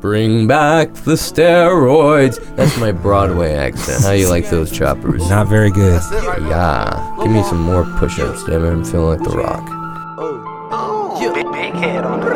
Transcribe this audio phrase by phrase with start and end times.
[0.00, 2.38] Bring back the steroids.
[2.54, 4.04] That's my Broadway accent.
[4.04, 5.28] How you like those choppers?
[5.28, 6.00] Not very good.
[6.12, 7.16] Yeah.
[7.20, 8.70] Give me some more push-ups, damn it.
[8.70, 9.64] I'm feeling like the rock.
[10.20, 11.18] Oh
[11.52, 12.28] big head on the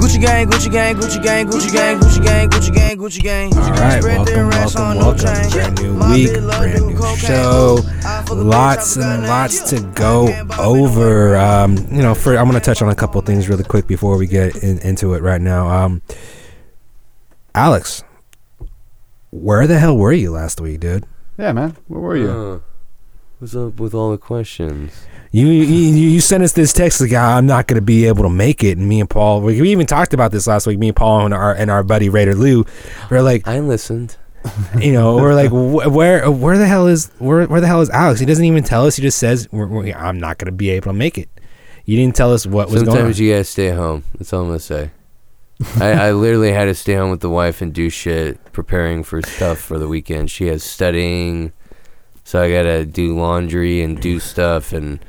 [0.00, 3.54] Gucci gang, Gucci gang, Gucci gang, Gucci gang, Gucci gang, Gucci gang, Gucci gang.
[3.54, 5.50] All right, welcome, welcome, welcome.
[5.50, 7.78] Brand new week, brand new show.
[8.30, 10.28] Lots and lots to go
[10.58, 11.36] over.
[11.36, 14.26] Um, you know, for I'm gonna touch on a couple things really quick before we
[14.26, 15.68] get in, into it right now.
[15.68, 16.02] Um,
[17.54, 18.04] Alex,
[19.30, 21.04] where the hell were you last week, dude?
[21.38, 21.76] Yeah, man.
[21.88, 22.30] Where were you?
[22.30, 22.60] Uh,
[23.38, 25.06] what's up with all the questions?
[25.32, 28.64] You you, you sent us this text like I'm not gonna be able to make
[28.64, 30.78] it, and me and Paul we, we even talked about this last week.
[30.78, 32.64] Me and Paul and our and our buddy Raider Lou,
[33.10, 34.16] we're like, I listened.
[34.80, 37.90] you know, we're like, wh- where where the hell is where where the hell is
[37.90, 38.18] Alex?
[38.20, 38.96] He doesn't even tell us.
[38.96, 41.28] He just says, we're, we're, I'm not gonna be able to make it.
[41.84, 42.94] You didn't tell us what was going on.
[42.96, 44.02] Sometimes you gotta stay home.
[44.18, 44.90] That's all I'm gonna say.
[45.80, 49.20] I, I literally had to stay home with the wife and do shit, preparing for
[49.22, 50.30] stuff for the weekend.
[50.30, 51.52] She has studying,
[52.24, 55.04] so I gotta do laundry and do stuff and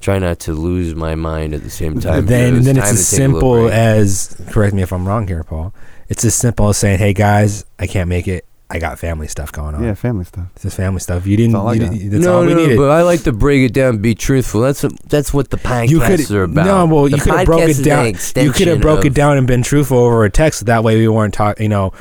[0.00, 2.26] try not to lose my mind at the same time.
[2.26, 5.28] Then then it's as to take a little simple as correct me if I'm wrong
[5.28, 5.72] here, Paul.
[6.08, 8.44] It's as simple as saying, "Hey guys, I can't make it.
[8.74, 9.82] I got family stuff going on.
[9.84, 10.46] Yeah, family stuff.
[10.54, 11.26] It's just family stuff.
[11.26, 11.52] You didn't.
[11.52, 11.92] That's all I you got.
[11.92, 12.76] didn't- that's no, all we no, needed.
[12.78, 14.62] but I like to break it down, be truthful.
[14.62, 16.64] That's what, that's what the podcasts you could are about.
[16.66, 18.04] no, well, The you could have podcast broke is it an down.
[18.04, 20.64] You extension could have broke it of- down and been truthful over a text.
[20.66, 21.62] That way, we weren't talking.
[21.64, 21.92] You know,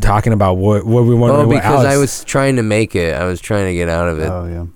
[0.00, 1.34] talking about what what we wanted.
[1.34, 3.14] Oh, what because I was trying to make it.
[3.14, 4.28] I was trying to get out of it.
[4.30, 4.66] Oh yeah.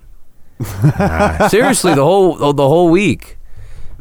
[0.98, 1.48] Nah.
[1.48, 3.38] Seriously, the whole oh, the whole week,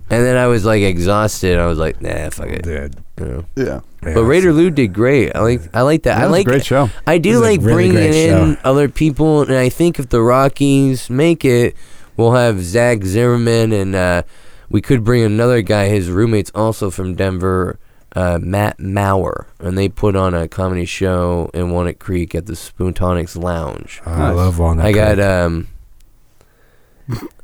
[0.09, 1.57] and then I was like exhausted.
[1.59, 2.63] I was like, nah, fuck it.
[2.63, 2.95] Dude.
[3.19, 3.45] You.
[3.55, 3.79] Yeah.
[4.01, 5.35] But Raider Lou did great.
[5.35, 6.15] I like I like that.
[6.15, 6.89] That I like a great show.
[7.07, 8.61] I do like really bringing great in show.
[8.63, 11.75] other people, and I think if the Rockies make it,
[12.17, 14.23] we'll have Zach Zimmerman, and uh,
[14.69, 15.87] we could bring another guy.
[15.87, 17.79] His roommate's also from Denver,
[18.15, 22.53] uh, Matt Maurer, and they put on a comedy show in Walnut Creek at the
[22.53, 24.01] Spoontonics Lounge.
[24.05, 24.35] I Nice.
[24.35, 24.85] love Walnut.
[24.85, 25.67] I got um,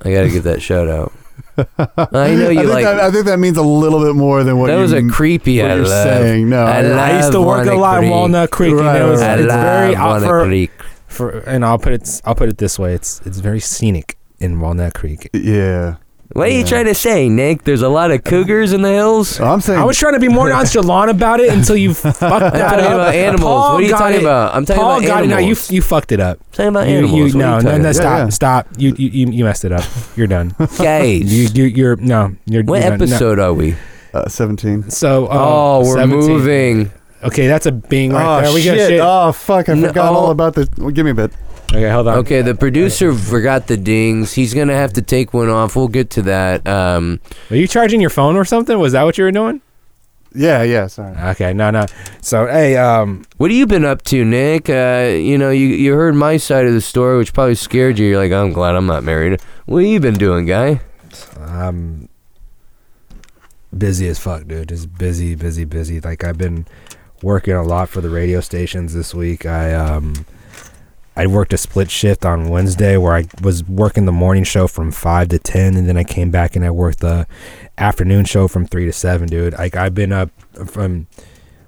[0.04, 1.14] I got to give that shout out.
[1.58, 2.84] I know you think, like.
[2.86, 5.08] that, I think that means a little bit more than what that you was a
[5.08, 5.62] creepy.
[5.62, 6.04] what I you're love.
[6.04, 6.50] saying.
[6.50, 8.12] No, I, I used to work a lot in Creek.
[8.12, 9.30] Walnut Creek, Right, and it was right.
[9.32, 10.72] I it's love very uh, Walnut for, Creek.
[11.08, 12.94] for and I'll put it I'll put it this way.
[12.94, 15.30] It's it's very scenic in Walnut Creek.
[15.34, 15.98] Yeah.
[16.34, 16.66] What are you Yeah.
[16.66, 17.64] trying to say, Nick?
[17.64, 19.28] There's a lot of cougars in the hills.
[19.30, 22.20] So I'm saying I was trying to be more nonchalant about it until you fucked
[22.20, 22.92] that I'm talking up.
[22.94, 23.42] about animals.
[23.42, 24.22] Paul what are you talking it.
[24.24, 24.56] about?
[24.56, 25.32] I'm talking Paul about got it.
[25.32, 25.42] animals.
[25.70, 26.38] Now you you fucked it up.
[26.40, 27.18] I'm talking about You, animals.
[27.18, 27.96] you, What are no, you no, talking no, about?
[27.96, 28.30] stop, yeah.
[28.30, 28.68] stop.
[28.78, 29.84] You, you, you, you messed it up.
[30.16, 30.56] You're done.
[30.78, 32.64] Guys, you, you, you're no, you're.
[32.64, 33.00] what you're done.
[33.00, 33.06] No.
[33.16, 33.76] episode are we?
[34.14, 34.90] uh, 17.
[34.90, 36.20] So, uh, Oh, we're 17.
[36.30, 36.92] moving.
[37.24, 38.54] Okay, that's a bing right oh there.
[38.54, 38.78] We shit.
[38.78, 39.00] got shit.
[39.02, 39.70] Oh fuck!
[39.70, 39.88] I No.
[39.90, 40.68] forgot all about this.
[40.78, 41.32] Well, give me a bit.
[41.74, 42.18] Okay, hold on.
[42.20, 44.34] Okay, the producer forgot the dings.
[44.34, 45.76] He's gonna have to take one off.
[45.76, 46.68] We'll get to that.
[46.68, 48.78] Um, Are you charging your phone or something?
[48.78, 49.62] Was that what you were doing?
[50.34, 50.88] Yeah, yeah.
[50.88, 51.16] Sorry.
[51.32, 51.86] Okay, no, no.
[52.22, 54.70] So, hey, um, what have you been up to, Nick?
[54.70, 58.08] Uh, you know, you you heard my side of the story, which probably scared you.
[58.08, 59.42] You're like, I'm glad I'm not married.
[59.66, 60.82] What have you been doing, guy?
[61.40, 62.10] I'm
[63.78, 64.70] busy as fuck, dude.
[64.70, 66.02] Just busy, busy, busy.
[66.02, 66.68] Like I've been
[67.22, 69.46] working a lot for the radio stations this week.
[69.46, 70.26] I um
[71.16, 74.92] I worked a split shift on Wednesday where I was working the morning show from
[74.92, 77.28] five to ten, and then I came back and I worked the
[77.78, 79.54] afternoon show from three to seven, dude.
[79.54, 80.30] Like I've been up
[80.68, 81.08] from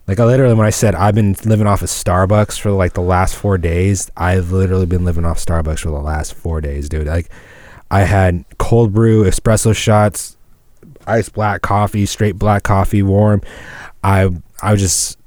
[0.07, 3.01] like I literally when I said I've been living off of Starbucks for like the
[3.01, 7.07] last four days, I've literally been living off Starbucks for the last four days, dude.
[7.07, 7.29] Like
[7.91, 10.37] I had cold brew, espresso shots,
[11.05, 13.41] iced black coffee, straight black coffee, warm.
[14.03, 14.29] I
[14.61, 15.19] I was just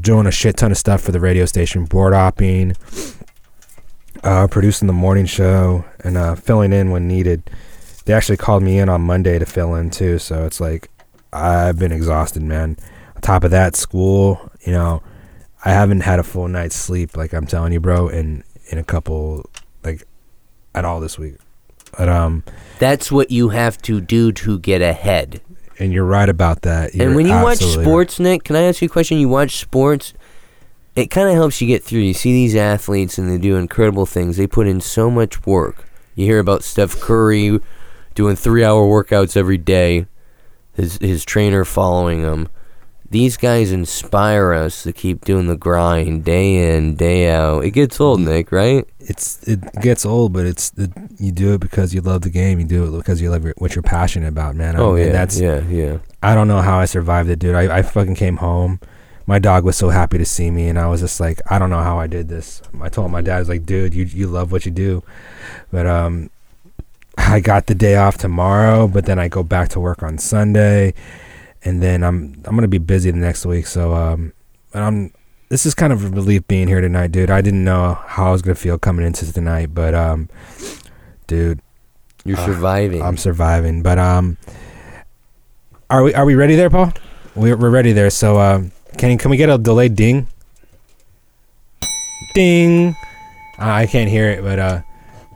[0.00, 2.76] doing a shit ton of stuff for the radio station, board opping,
[4.22, 7.42] uh, producing the morning show, and uh, filling in when needed.
[8.04, 10.90] They actually called me in on Monday to fill in too, so it's like
[11.32, 12.76] I've been exhausted, man.
[13.14, 15.02] On top of that, school, you know,
[15.64, 18.84] I haven't had a full night's sleep, like I'm telling you, bro, in in a
[18.84, 19.48] couple,
[19.84, 20.06] like,
[20.74, 21.34] at all this week.
[21.98, 22.44] But um,
[22.78, 25.40] That's what you have to do to get ahead.
[25.80, 26.92] and you're right about that.
[26.92, 27.80] and You're when you watch right.
[27.80, 29.18] sports, Nick, can I ask you a question?
[29.18, 30.14] You watch sports,
[30.96, 32.00] it kind of helps you get through.
[32.00, 34.36] You see these athletes and they do incredible things.
[34.36, 35.86] They put in so much work.
[36.14, 37.60] You hear about Steph Curry
[38.14, 40.06] doing three hour workouts every day,
[40.74, 42.48] his, his trainer following him.
[43.08, 47.64] These guys inspire us to keep doing the grind day in, day out.
[47.64, 48.26] It gets old, mm.
[48.26, 48.86] Nick, right?
[49.00, 52.60] it's it gets old, but it's it, you do it because you love the game.
[52.60, 54.76] You do it because you love your- what you're passionate about, man.
[54.76, 55.10] I Oh, yeah.
[55.10, 55.98] that's yeah, yeah.
[56.22, 57.56] I don't know how I survived it, dude.
[57.56, 58.78] I, I fucking came home.
[59.30, 61.70] My dog was so happy to see me, and I was just like, I don't
[61.70, 62.60] know how I did this.
[62.80, 65.04] I told my dad, I was like, dude, you you love what you do,
[65.70, 66.30] but um,
[67.16, 70.94] I got the day off tomorrow, but then I go back to work on Sunday,
[71.62, 73.68] and then I'm I'm gonna be busy the next week.
[73.68, 74.32] So um,
[74.74, 75.12] and I'm
[75.48, 77.30] this is kind of a relief being here tonight, dude.
[77.30, 80.28] I didn't know how I was gonna feel coming into tonight, but um,
[81.28, 81.60] dude,
[82.24, 83.00] You're Uh, surviving.
[83.00, 83.84] I'm surviving.
[83.84, 84.38] But um,
[85.88, 86.92] are we are we ready there, Paul?
[87.36, 88.10] We're we're ready there.
[88.10, 90.26] So um, can can we get a delayed ding?
[92.34, 92.94] Ding.
[93.58, 94.82] Uh, I can't hear it, but uh,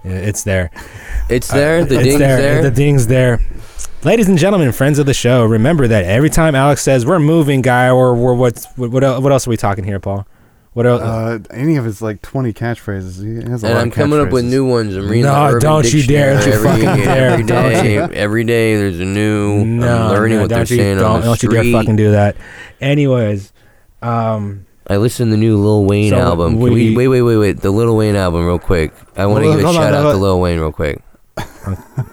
[0.04, 0.70] it's there.
[1.28, 1.84] it's there.
[1.84, 2.36] The it's ding's there.
[2.36, 2.62] there.
[2.62, 3.40] The ding's there.
[4.04, 7.62] Ladies and gentlemen, friends of the show, remember that every time Alex says we're moving,
[7.62, 10.26] guy, or we're what's what what, else are we talking here, Paul?
[10.74, 11.00] What else?
[11.00, 13.24] Uh, any of his like 20 catchphrases.
[13.24, 14.94] He has a and lot I'm of coming up with new ones.
[14.96, 16.34] I'm reading No, the don't you dare.
[16.34, 17.30] Don't you every, fucking dare.
[17.30, 17.94] every Don't day.
[17.94, 18.00] you.
[18.02, 19.64] Every day there's a new.
[19.64, 21.62] no, I'm learning no, what they're don't you, saying don't, on the don't you dare
[21.62, 21.72] street.
[21.72, 22.36] fucking do that.
[22.80, 23.52] Anyways,
[24.04, 26.54] um, I listened to the new Lil Wayne So album.
[26.54, 27.60] Can we, we- wait, wait, wait, wait.
[27.60, 28.92] The Lil Wayne album, real quick.
[29.16, 30.12] I want to Hold give a on, shout hold out on.
[30.14, 31.02] to Lil Wayne, real quick.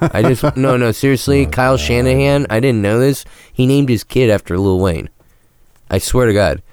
[0.02, 1.46] I just no, no, seriously.
[1.46, 2.48] Kyle Shanahan.
[2.50, 3.26] I didn't know this.
[3.52, 5.10] He named his kid after Lil Wayne.
[5.90, 6.64] I swear to God.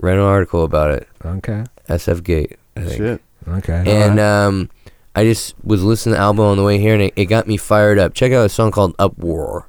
[0.00, 1.08] Read an article about it.
[1.24, 2.58] okay, SF Gate.
[2.76, 2.96] I think.
[2.96, 3.22] Shit.
[3.48, 3.82] okay.
[3.86, 4.70] And um,
[5.14, 7.46] I just was listening to the album on the way here, and it, it got
[7.46, 8.14] me fired up.
[8.14, 9.66] Check out a song called "Uproar."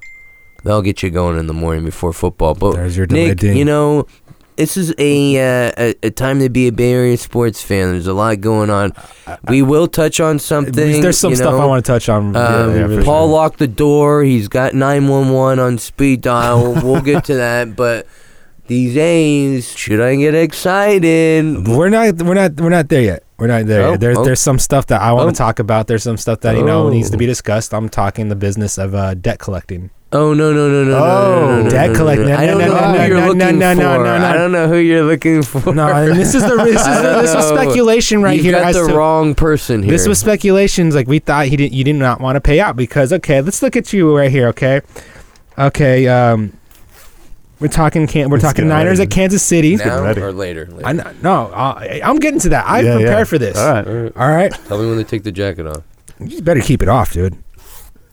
[0.64, 2.54] That'll get you going in the morning before football.
[2.54, 3.56] But There's your delayed Nick, ding.
[3.58, 4.06] you know,
[4.56, 7.92] this is a, uh, a a time to be a Bay Area sports fan.
[7.92, 8.92] There's a lot going on.
[9.48, 10.72] We will touch on something.
[10.72, 11.60] There's some you stuff.
[11.60, 12.36] I want to touch on.
[12.36, 13.34] Um, really, yeah, Paul sure.
[13.34, 14.22] locked the door.
[14.22, 16.74] He's got 911 on speed dial.
[16.82, 18.06] we'll get to that, but.
[18.66, 21.68] These A's, should I get excited?
[21.68, 22.22] We're not.
[22.22, 22.52] We're not.
[22.54, 23.23] We're not there yet.
[23.36, 23.82] We're not there.
[23.88, 23.96] Oh.
[23.96, 24.24] There's oh.
[24.24, 25.30] there's some stuff that I want Oh.
[25.30, 25.86] to talk about.
[25.88, 26.90] There's some stuff that you know Oh.
[26.90, 27.74] needs to be discussed.
[27.74, 29.90] I'm talking the business of uh, debt collecting.
[30.12, 31.40] Oh no no no no Oh.
[31.40, 32.22] no, no, no, Debt no, no, no.
[32.28, 34.28] no, I don't know who you're looking for.
[34.28, 35.74] I don't know who you're looking for.
[35.74, 38.52] No, this is the this is this was speculation right You've here.
[38.52, 39.90] got the to- wrong person here.
[39.90, 40.94] This was speculations.
[40.94, 41.72] Like we thought he didn't.
[41.72, 43.40] You did not want to pay out because okay.
[43.40, 44.46] Let's look at you right here.
[44.48, 44.82] Okay,
[45.58, 46.06] okay.
[46.06, 46.52] Um,
[47.64, 48.06] we're talking.
[48.06, 49.08] Can, we're Let's talking get Niners ready.
[49.10, 49.76] at Kansas City.
[49.76, 50.20] now ready.
[50.20, 50.66] or later.
[50.66, 50.86] later.
[50.86, 52.66] I kn- no, uh, I'm getting to that.
[52.66, 53.24] I Yeah, prepared yeah.
[53.24, 53.56] for this.
[53.56, 53.86] All right.
[53.86, 54.12] All right.
[54.16, 54.52] All right.
[54.66, 55.82] Tell me when they take the jacket off.
[56.20, 57.36] You better keep it off, dude.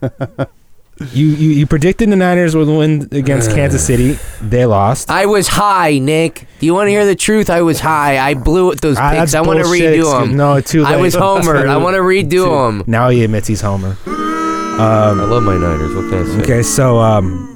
[1.12, 4.18] you, you you predicted the Niners would win against Kansas City.
[4.40, 5.10] They lost.
[5.10, 6.46] I was high, Nick.
[6.60, 7.50] Do you want to hear the truth?
[7.50, 8.18] I was high.
[8.18, 9.18] I blew at those Ah, picks.
[9.20, 9.94] that's I want to bullshit.
[9.94, 10.36] redo Excuse- them.
[10.38, 10.94] No, too late.
[10.94, 11.68] I was homer.
[11.68, 12.44] I want to redo too-
[12.78, 12.84] them.
[12.86, 13.96] Now he admits he's Homer.
[14.06, 15.94] I love my Niners.
[15.94, 16.42] What can I say?
[16.42, 17.51] okay, so um,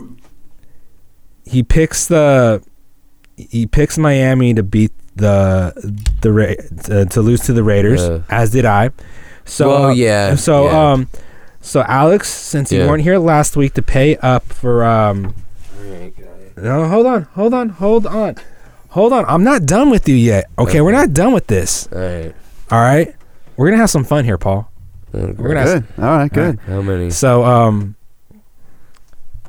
[1.47, 2.63] he picks the
[3.37, 5.73] he picks Miami to beat the
[6.21, 8.23] the Ra- uh, to lose to the Raiders, Uh.
[8.29, 8.91] as did I.
[9.45, 10.93] So Well, uh, yeah, So yeah.
[10.93, 11.09] um,
[11.61, 15.35] so Alex, since you weren't here last week to pay up for um.
[16.59, 18.37] No, hold on, hold on, hold on,
[18.89, 19.25] hold on.
[19.29, 20.47] I'm not done with you yet.
[20.59, 21.87] Okay, we're not done with this.
[21.93, 22.35] All right.
[22.71, 23.15] All right,
[23.57, 24.71] we're gonna have some fun here, Paul.
[25.13, 26.03] We're gonna have Good.
[26.03, 26.33] All right.
[26.33, 26.59] Good.
[26.67, 27.11] How many?
[27.11, 27.95] So um,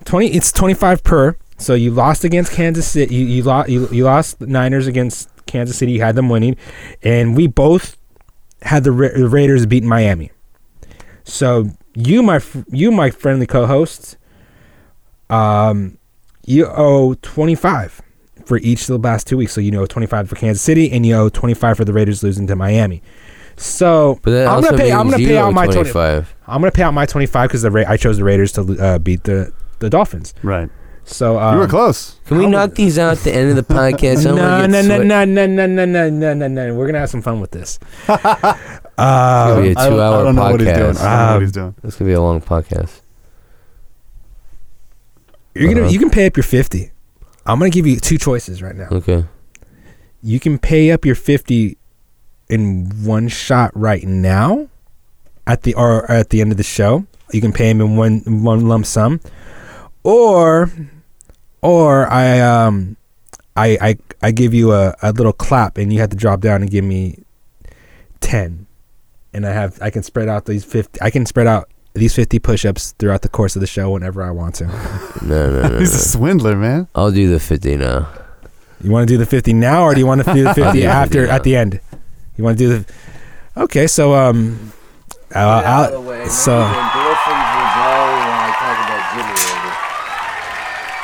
[0.06, 0.28] twenty.
[0.34, 1.36] It's twenty five per.
[1.58, 3.16] So you lost against Kansas City.
[3.16, 5.94] You you lost you, you lost the Niners against Kansas City.
[5.94, 6.56] You had them winning,
[7.04, 7.98] and we both
[8.62, 10.32] had the, Ra- the Raiders beating Miami.
[11.24, 14.18] So you my fr- you my friendly co-hosts,
[15.30, 15.98] Um,
[16.46, 18.02] you owe twenty five
[18.46, 19.54] for each of the last two weeks.
[19.54, 21.94] So you know twenty five for Kansas City, and you owe twenty five for the
[21.94, 23.02] Raiders losing to Miami.
[23.58, 24.92] So But that I'm also gonna pay.
[24.92, 26.36] I'm gonna you pay owe out my 25.
[26.46, 29.00] I'm gonna pay out my 25 because the Ra- I chose the Raiders to uh,
[29.00, 30.34] beat the the Dolphins.
[30.44, 30.70] Right.
[31.08, 32.20] So um, you were close.
[32.26, 34.20] Can we How- knock these out at the end of the podcast?
[34.30, 36.76] I No, don't no, no, no, no, no, no, no, no, no, no.
[36.76, 37.80] We're gonna have some fun with this.
[38.10, 38.62] It'll be uh,
[38.98, 40.94] a I don't- I two-hour don't know what he's doing.
[40.94, 41.02] podcast.
[41.02, 41.76] I don't know Um, what he's doing.
[41.84, 43.02] It's gonna be a long podcast.
[45.56, 45.92] you're gonna uh-huh.
[45.92, 46.92] you can pay up your 50.
[47.46, 48.88] I'm gonna give you two choices right now.
[48.92, 49.24] Okay.
[50.22, 51.78] You can pay up your 50
[52.50, 54.68] in one shot right now,
[55.46, 57.06] at the or at the end of the show.
[57.32, 59.22] You can pay him in one one lump sum,
[60.04, 60.70] or
[61.68, 62.96] or I um
[63.56, 66.62] I I I give you a, a little clap and you have to drop down
[66.62, 67.24] and give me
[68.22, 68.66] ten,
[69.34, 71.00] and I have I can spread out these fifty.
[71.02, 74.32] I can spread out these fifty push-ups throughout the course of the show whenever I
[74.32, 74.66] want to.
[75.24, 75.80] No, no, no.
[75.80, 76.88] He's a swindler, man.
[76.94, 78.08] I'll do the 50 now.
[78.84, 80.82] You want to do the fifty now, or do you want to do the fifty
[80.82, 81.80] do after 50 at the end?
[82.38, 82.94] You want to do the?
[83.64, 84.72] Okay, so um,
[85.36, 86.62] uh, I'll- so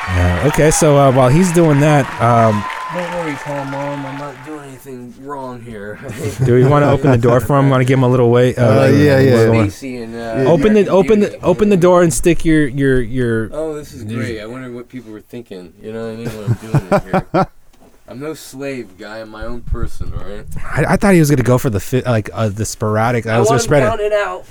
[0.10, 4.06] yeah, okay, so uh, while he's doing that, um, Don't worry, Paul Mom.
[4.06, 6.00] I'm not doing anything wrong here.
[6.46, 7.70] do we want to open the door for him?
[7.70, 8.56] Want to give him a little way?
[8.56, 9.62] Uh, like, yeah, yeah, little- yeah.
[9.70, 13.50] Stacy and, uh, Open the open the open the door and stick your your your.
[13.54, 14.40] Oh, this is great.
[14.42, 15.74] I wonder what people were thinking.
[15.82, 16.28] You know what I mean?
[16.30, 17.48] What I'm doing in here.
[18.08, 19.20] I'm no slave, guy.
[19.22, 20.46] I'm my own person, all right?
[20.58, 23.26] I, I thought he was gonna go for the fi- like uh, the sporadic.
[23.26, 24.12] I was gonna spread count it.
[24.12, 24.46] it out.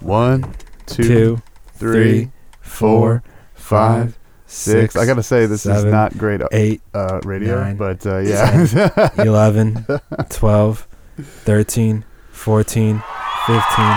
[0.00, 0.52] One,
[0.86, 1.42] two, Two,
[1.74, 3.22] three, four,
[3.54, 4.18] five,
[4.56, 4.96] six.
[4.96, 9.10] I gotta say this is not great uh, eight, uh, radio, nine, but uh, yeah.
[9.18, 9.86] 11,
[10.30, 13.02] 12, 13, 14,
[13.46, 13.94] 15,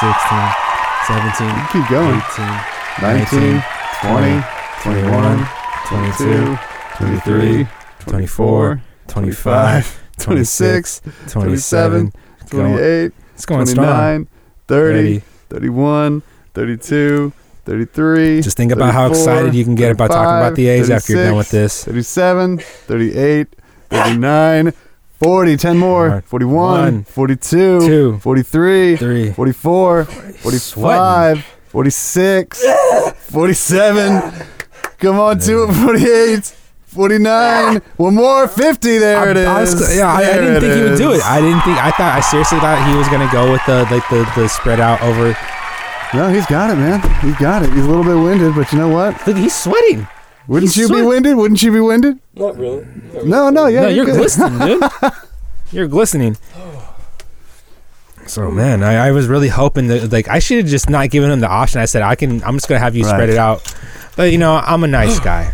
[0.00, 0.52] 16,
[1.06, 2.16] 17, Keep going.
[2.16, 2.60] 18,
[3.02, 3.62] 19,
[4.02, 4.42] 20,
[4.82, 5.46] 21,
[5.86, 6.58] 22,
[6.98, 7.68] 23,
[8.00, 12.12] 24, 25, 26, 27,
[12.48, 13.86] 28, It's going strong.
[13.86, 14.28] 29,
[14.68, 15.24] 30, 30.
[15.48, 16.22] 31,
[16.54, 17.32] 32,
[17.66, 18.40] 33.
[18.42, 21.24] Just think about how excited you can get about talking about the A's after you're
[21.24, 21.84] done with this.
[21.84, 23.48] 37, 38,
[23.90, 24.72] 39,
[25.18, 29.32] 40, 10 more, One, 41, one, 42, two, 43, Three.
[29.32, 32.64] 44, 45, 46,
[33.16, 34.46] 47.
[34.98, 36.54] Come on, two, 48.
[36.86, 37.82] 49.
[37.98, 38.48] One more.
[38.48, 38.98] 50.
[38.98, 39.46] There it is.
[39.46, 41.22] I was- yeah, I, I didn't think he would do it.
[41.22, 41.76] I didn't think.
[41.76, 42.14] I thought.
[42.16, 45.36] I seriously thought he was gonna go with the like the, the spread out over.
[46.14, 47.00] No, he's got it, man.
[47.20, 47.72] He's got it.
[47.72, 49.26] He's a little bit winded, but you know what?
[49.26, 50.06] Look, he's sweating.
[50.48, 51.36] Wouldn't He's you be sweat- winded?
[51.36, 52.20] Wouldn't you be winded?
[52.34, 52.86] Not really.
[53.24, 53.82] No, no, yeah.
[53.82, 54.16] no, you're good.
[54.16, 54.82] glistening, dude.
[55.72, 56.36] You're glistening.
[58.28, 61.28] So man, I, I was really hoping that like I should have just not given
[61.30, 61.80] him the option.
[61.80, 62.42] I said I can.
[62.44, 63.74] I'm just gonna have you spread it out.
[64.16, 65.52] But you know, I'm a nice guy.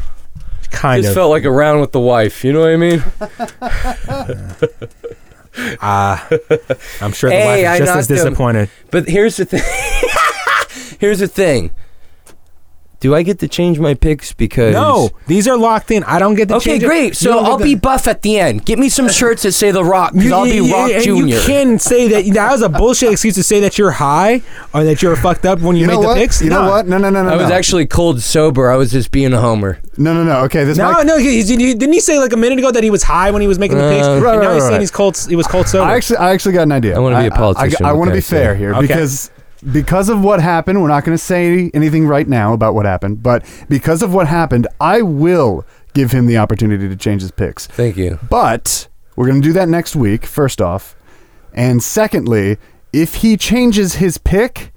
[0.71, 1.17] Kind Just of.
[1.17, 2.45] felt like a round with the wife.
[2.45, 3.03] You know what I mean?
[5.83, 6.27] Ah,
[7.03, 8.17] I'm sure the Hey, wife I is just as knocked him.
[8.17, 8.71] disappointed.
[8.91, 9.61] But here's the thing.
[11.03, 11.73] here's the thing.
[13.01, 16.05] Do I get to change my picks because No, these are locked in.
[16.05, 16.87] I don't get to Okay, change it.
[16.87, 17.07] great.
[17.09, 18.65] You So don't get I'll to- be buff at the end.
[18.65, 21.03] Get me some shirts that say The Rock, because You- I'll be you- Rock and
[21.03, 21.35] Junior.
[21.39, 24.43] You can say that that was a bullshit excuse to say that you're high
[24.73, 26.17] or that you're fucked up when you, You made know the what?
[26.19, 26.41] picks.
[26.41, 26.71] You know No.
[26.71, 26.87] what?
[26.87, 27.31] No, no, no, no.
[27.31, 27.55] I was no.
[27.57, 28.71] actually cold sober.
[28.71, 29.81] I was just being a homer.
[29.99, 30.37] No, no, no.
[30.45, 31.05] Okay, this No, might.
[31.05, 31.17] no.
[31.19, 33.49] He, he- didn't he say like a minute ago that he was high when he
[33.49, 34.07] was making the picks?
[34.07, 34.81] Uh, and Right, now right, he's right, saying right.
[34.81, 35.27] he's cold.
[35.29, 35.91] He was cold sober.
[35.91, 36.95] I actually, I actually got an idea.
[36.95, 38.87] I wanna be a politician, I, want to okay, be fair here Okay.
[38.87, 39.29] because
[39.71, 40.83] because of what happened.
[40.83, 44.27] We're not going to say anything right now about what happened, but because of what
[44.27, 45.65] happened, I will
[45.95, 47.67] give him the opportunity to change his picks.
[47.67, 48.19] Thank you.
[48.29, 50.27] But we're going to do that next week.
[50.27, 50.97] First off,
[51.53, 52.59] and secondly,
[52.93, 54.73] if he changes his pick,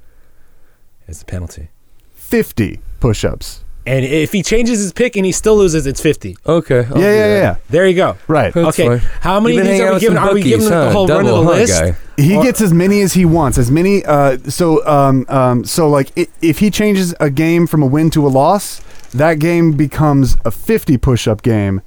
[1.08, 1.70] it's a penalty.
[2.13, 3.64] fifty push-ups.
[3.88, 6.36] And if he changes his pick and he still loses, it's fifty.
[6.46, 6.80] Okay.
[6.89, 7.42] I'll yeah, yeah, that.
[7.42, 7.56] yeah.
[7.70, 8.18] There you go.
[8.27, 8.51] Right.
[8.54, 8.98] That's okay.
[9.00, 9.10] fine.
[9.22, 10.18] How many You've of been these hanging are we with giving?
[10.18, 10.92] some Are we giving bookies, the huh?
[10.92, 11.82] whole run of the Double, huh, list?
[11.82, 11.96] guy?
[12.18, 13.58] He Or- gets as many as he wants.
[13.60, 14.04] As many.
[14.04, 18.10] Uh, so, um, um, so like, i- if he changes a game from a win
[18.12, 18.82] to a loss,
[19.13, 21.82] that game becomes a 50 push-up game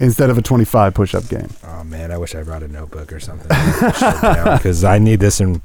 [0.00, 1.48] instead of a 25 push-up game.
[1.64, 3.46] Oh man, I wish I brought a notebook or something
[4.56, 5.62] because I need this in.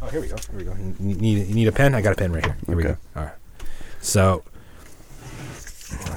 [0.00, 0.36] Oh, here we go.
[0.36, 0.74] Here we go.
[1.00, 1.94] You need you need a pen?
[1.94, 2.56] I got a pen right here.
[2.66, 2.92] Here we Okay.
[3.14, 3.20] go.
[3.20, 3.34] All right.
[4.00, 4.42] So,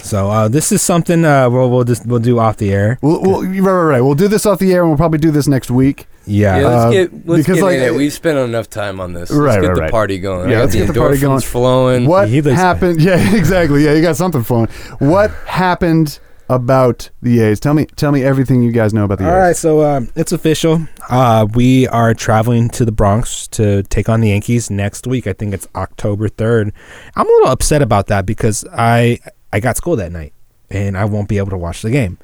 [0.01, 2.97] so uh, this is something uh, we'll we'll just we'll do off the air.
[3.01, 4.01] We'll, we'll, right, right, right.
[4.01, 6.07] We'll do this off the air, and we'll probably do this next week.
[6.27, 6.59] Yeah.
[6.59, 7.93] Yeah, let's Uh, get let's because, get like, in it.
[7.95, 9.31] We've spent enough time on this.
[9.31, 9.91] Let's Right, get right, the right.
[9.91, 10.49] party going.
[10.49, 11.39] Yeah, let's the get the party going.
[11.41, 12.05] flowing.
[12.05, 13.01] What happened?
[13.01, 13.83] Yeah, exactly.
[13.85, 14.67] Yeah, you got something flowing.
[14.99, 16.19] What happened
[16.55, 17.59] about the A's?
[17.59, 19.33] Tell me, tell me everything you guys know about the All A's.
[19.33, 20.85] All right, so um, it's official.
[21.09, 25.27] Uh, we are traveling to the Bronx to take on the Yankees next week.
[25.27, 26.73] I think it's October third.
[27.15, 29.19] I'm a little upset about that because I
[29.53, 30.33] I got school that night
[30.69, 32.17] and I won't be able to watch the game.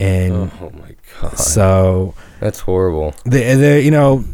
[0.00, 3.14] And Oh my god, so that's horrible.
[3.24, 4.24] they they you know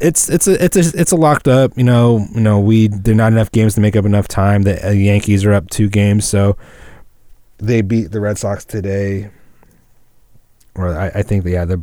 [0.00, 3.12] it's it's a it's a it's a locked up you know you know we there
[3.12, 5.88] are not enough games to make up enough time the uh, Yankees are up two
[5.88, 6.56] games so
[7.62, 9.30] they beat the Red Sox today
[10.74, 11.82] or I, I think they yeah the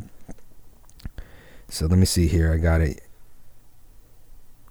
[1.67, 3.01] so let me see here I got it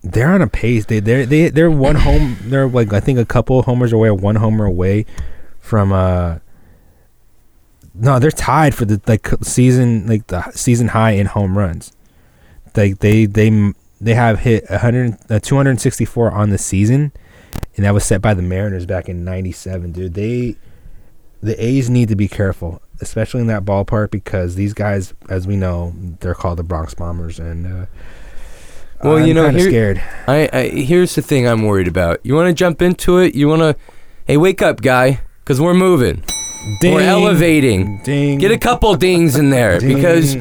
[0.02, 3.24] they're on a pace they they they they're one home they're like I think a
[3.24, 5.06] couple homers away one homer away
[5.58, 6.38] from uh
[8.00, 11.92] no, they're tied for the like season like the season high in home runs.
[12.76, 17.12] Like they they they have hit 100 uh, 264 on the season
[17.76, 20.14] and that was set by the Mariners back in 97, dude.
[20.14, 20.56] They
[21.42, 25.56] the A's need to be careful, especially in that ballpark because these guys as we
[25.56, 27.86] know, they're called the Bronx Bombers and uh
[29.02, 30.02] Well, I'm you know, here- scared.
[30.26, 32.20] I, I here's the thing I'm worried about.
[32.24, 33.34] You want to jump into it?
[33.34, 33.76] You want to?
[34.26, 36.22] Hey, wake up, guy, because we're moving.
[36.82, 38.02] We're elevating.
[38.04, 38.38] Ding.
[38.38, 39.94] Get a couple dings in there Ding.
[39.94, 40.36] because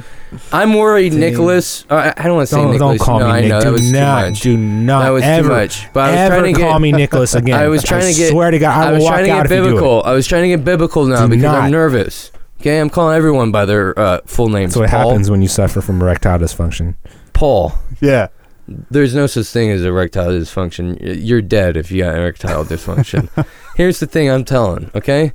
[0.51, 1.19] I'm worried, Ding.
[1.21, 1.85] Nicholas.
[1.89, 2.97] Uh, I I don't want to say don't, Nicholas.
[2.99, 3.63] don't call no, me I Nick.
[3.63, 5.93] do not, do not That was too ever, much.
[5.93, 7.59] But I was ever trying to get- call me Nicholas again.
[7.59, 8.31] I was trying to get.
[8.31, 9.65] Swear to God, I, I was trying to get if you do it.
[9.67, 10.03] biblical.
[10.03, 11.63] I was trying to get biblical now Do because not.
[11.63, 12.31] I'm nervous.
[12.59, 14.73] Okay, I'm calling everyone by their uh, full names.
[14.73, 16.95] That's what Paul, happens when you suffer from erectile dysfunction.
[17.33, 17.73] Paul.
[18.01, 18.27] Yeah.
[18.67, 20.97] There's no such thing as erectile dysfunction.
[21.01, 23.29] You're dead if you got erectile dysfunction.
[23.77, 25.31] Here's the thing I'm telling, okay?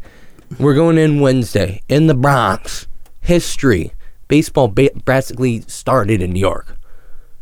[0.58, 2.88] We're going in Wednesday in the Bronx.
[3.22, 3.92] History.
[4.32, 6.78] Baseball ba- basically started in New York.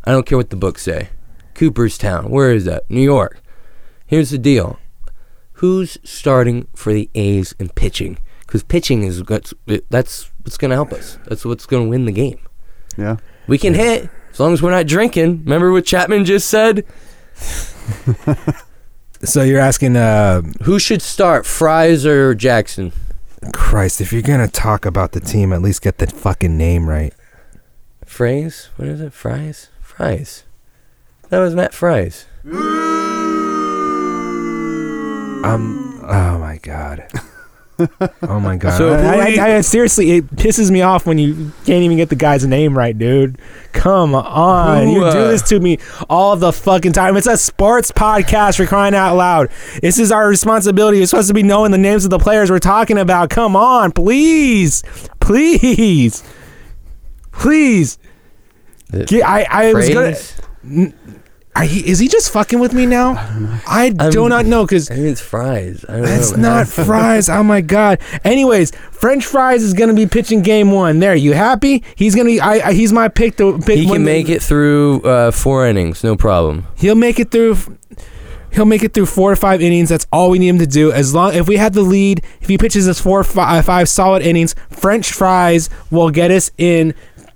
[0.03, 1.11] I don't care what the books say.
[1.55, 2.31] Cooperstown.
[2.31, 2.83] Where is that?
[2.91, 3.41] New York.
[4.07, 4.81] Here's the deal.
[5.63, 8.19] who's starting for the A's in pitching?
[8.41, 9.55] Because pitching is that's
[9.89, 11.17] that's what's going to help us.
[11.29, 12.41] That's what's going to win the game.
[12.99, 13.19] Yeah.
[13.47, 15.45] We can hit as long as we're not drinking.
[15.45, 16.85] Remember what Chapman just said?
[19.23, 22.93] So you're asking, uh, Who should start, Fries or Jackson?
[23.53, 27.15] Christ, if you're gonna talk about the team, at least get the fucking name right.
[28.05, 28.69] Fries?
[28.77, 29.13] What is it?
[29.13, 29.69] Fries?
[29.81, 30.45] Fries.
[31.31, 32.27] That was Matt Fries.
[35.43, 36.01] Um.
[36.07, 37.09] Oh my god.
[38.23, 38.77] Oh my god.
[38.79, 42.17] So I, I, I, seriously, it pisses me off when you can't even get the
[42.17, 43.39] guy's name right, dude.
[43.73, 47.17] Come on, Who, you do uh, this to me all the fucking time.
[47.17, 48.57] It's a sports podcast.
[48.57, 49.51] for crying out loud.
[49.81, 50.99] This is our responsibility.
[50.99, 53.31] You're supposed to be knowing the names of the players we're talking about.
[53.31, 54.83] Come on, please,
[55.21, 56.23] please,
[57.33, 57.99] please.
[59.07, 60.15] Get- I, I was gonna.
[60.15, 61.01] Phrase?
[61.61, 63.13] Are he, is he just fucking with me now?
[63.69, 65.85] I do I'm- not know because I think it's Fries.
[65.89, 66.43] I don't that's know.
[66.55, 67.29] not fries.
[67.29, 67.99] Oh my god.
[68.25, 71.01] Anyways, French fries is gonna be pitching game one.
[71.01, 71.85] There, you happy?
[71.97, 72.37] He's gonna.
[72.43, 73.79] I, I he's my pick to pick.
[73.79, 76.67] He can the- make it through uh, four innings, no problem.
[76.77, 77.57] He'll make it through.
[78.53, 79.91] He'll make it through four or five innings.
[79.91, 80.91] That's all we need him to do.
[80.93, 83.89] As long if we had the lead, if he pitches us four or five, five
[83.89, 86.95] solid innings, French fries will get us in.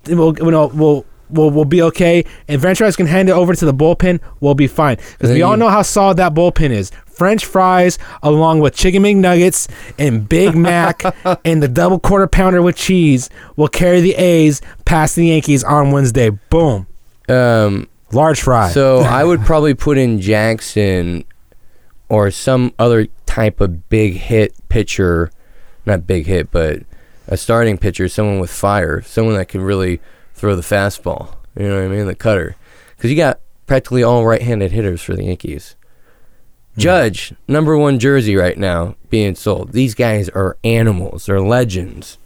[0.09, 1.04] We'll you know, we'll.
[1.35, 4.21] We'll, we'll be okay, and French fries can hand it over to the bullpen.
[4.41, 6.91] We'll be fine because we all know how solid that bullpen is.
[7.07, 11.03] French fries, along with chicken McNuggets and Big Mac,
[11.45, 15.91] and the double quarter pounder with cheese, will carry the A's past the Yankees on
[15.93, 16.31] Wednesday.
[16.31, 16.87] Boom,
[17.29, 18.71] Um, large fry.
[18.71, 21.25] so I would probably put in Jackson
[22.09, 25.31] or some other type of big hit pitcher,
[25.87, 26.81] not big hit, but
[27.29, 30.00] a starting pitcher, someone with fire, someone that can really
[30.35, 31.37] throw the fastball.
[31.57, 32.07] You know what I mean?
[32.07, 32.57] The cutter,
[32.97, 35.76] because you got practically all right-handed hitters for the Yankees.
[36.76, 39.73] Judge, number one jersey right now being sold.
[39.73, 41.26] These guys are animals.
[41.26, 42.19] They're legends.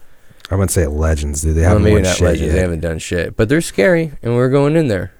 [0.51, 1.57] I wouldn't say legends, dude.
[1.57, 2.47] They haven't maybe not shit legends.
[2.47, 2.53] yet.
[2.55, 5.13] They haven't done shit, but they're scary, and we're going in there.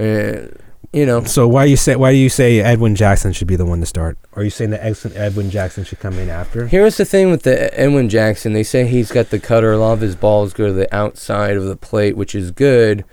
[0.00, 0.56] Uh,
[0.92, 3.64] you know, So why you say why do you say Edwin Jackson should be the
[3.64, 4.18] one to start?
[4.34, 6.66] Are you saying that Edwin Jackson should come in after?
[6.66, 8.52] here's the thing with the Edwin Jackson.
[8.52, 9.72] They say he's got the cutter.
[9.72, 13.04] A lot of his balls go to the outside of the plate, which is good.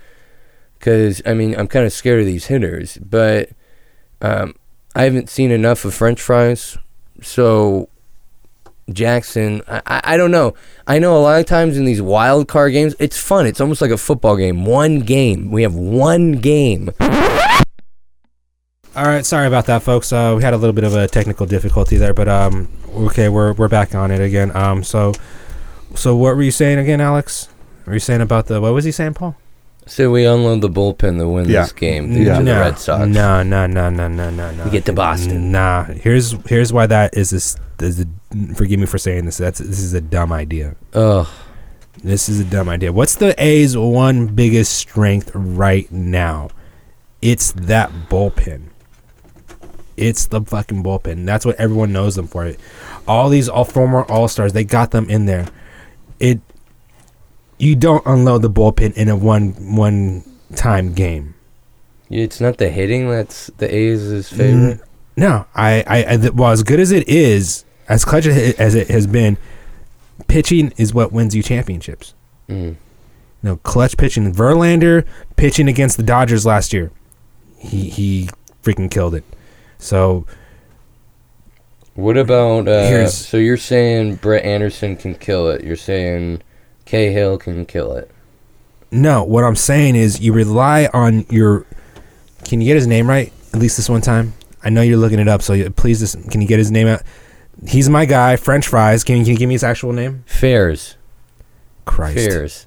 [0.78, 3.50] Because I mean, I'm kind of scared of these hitters, but
[4.22, 4.54] um,
[4.94, 6.76] I haven't seen enough of French fries.
[7.22, 7.88] So
[8.92, 10.54] Jackson, I, I, I don't know.
[10.86, 13.46] I know a lot of times in these wild card games, it's fun.
[13.46, 14.64] It's almost like a football game.
[14.64, 15.50] One game.
[15.50, 16.90] We have one game.
[18.96, 20.12] All right, sorry about that, folks.
[20.12, 22.68] Uh, we had a little bit of a technical difficulty there, but um,
[23.06, 24.54] okay, we're we're back on it again.
[24.56, 25.12] Um, so,
[25.94, 27.48] so what were you saying again, Alex?
[27.86, 29.36] Were you saying about the what was he saying, Paul?
[29.86, 31.62] So we unload the bullpen to win Yeah.
[31.62, 32.38] this game due Yeah.
[32.38, 33.08] to the no, Red Sox.
[33.08, 34.64] No, no, no, no, no, no, no.
[34.64, 35.52] We get to Boston.
[35.52, 37.56] Nah, here's here's why that is this.
[37.80, 39.38] Is a, forgive me for saying this.
[39.38, 40.74] That's this is a dumb idea.
[40.94, 41.26] Ugh.
[42.02, 42.92] This is a dumb idea.
[42.92, 46.50] What's the A's one biggest strength right now?
[47.22, 48.69] It's that bullpen.
[50.00, 51.26] It's the fucking bullpen.
[51.26, 52.54] That's what everyone knows them for.
[53.06, 55.48] All these all former All Stars, they got them in there.
[56.18, 56.40] It.
[57.58, 60.24] You don't unload the bullpen in a one one
[60.56, 61.34] time game.
[62.08, 64.80] It's not the hitting that's the A's favorite.
[65.16, 69.06] No, I, I, I well, as good as it is, as clutch as it has
[69.06, 69.36] been,
[70.26, 72.14] pitching is what wins you championships.
[72.48, 72.76] Mm.
[73.42, 74.32] No clutch pitching.
[74.32, 76.90] Verlander pitching against the Dodgers last year,
[77.58, 78.30] he he
[78.62, 79.24] freaking killed it.
[79.80, 80.26] So
[81.94, 82.68] What about?
[82.68, 85.64] Uh, so you're saying Brett Anderson can kill it?
[85.64, 86.42] You're saying
[86.84, 88.10] Cahill can kill it?
[88.92, 91.64] no, what I'm saying is you rely on your.
[92.44, 94.34] Can you get his name right at least this one time?
[94.64, 96.88] I know you're looking it up, so you, please just can you get his name
[96.88, 97.02] out?
[97.66, 99.04] He's my guy, French fries.
[99.04, 100.24] Can you, can you give me his actual name?
[100.26, 100.96] Fairs.
[101.84, 102.16] Christ.
[102.16, 102.66] Fairs.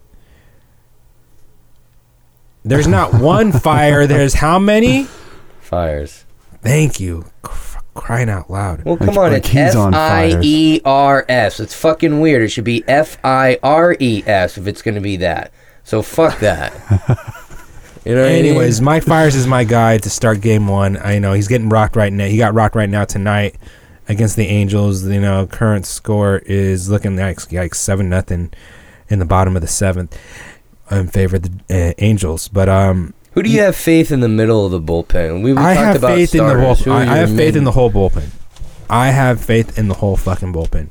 [2.64, 4.08] There's not one fire.
[4.08, 5.08] There's how many?
[5.60, 6.26] Fires.
[6.64, 7.26] Thank you.
[7.42, 8.84] Cr- crying out loud.
[8.84, 9.32] Well, Like- come on.
[9.34, 10.46] like it's he's F on I fires.
[10.46, 11.60] E R S.
[11.60, 12.42] It's fucking weird.
[12.42, 15.52] It should be F I R E S if it's gonna be that.
[15.84, 16.74] So fuck that.
[18.06, 18.22] you know.
[18.24, 20.98] What Anyways, Mike Fiers is my guy to start game one.
[20.98, 22.26] I know he's getting rocked right now.
[22.26, 23.56] He got rocked right now tonight
[24.08, 25.06] against the Angels.
[25.06, 28.52] You know, current score is looking like like seven nothing
[29.10, 30.18] in the bottom of the seventh
[30.90, 32.48] in favor of the uh, Angels.
[32.48, 33.14] But um, I mean?
[33.34, 35.44] Who do you have faith in the middle of the bullpen?
[35.44, 36.86] We, we I talked have about faith in the starters.
[36.86, 36.92] bullpen.
[36.92, 38.30] I, I have faith in the whole bullpen.
[38.90, 40.90] I have faith in the whole fucking bullpen.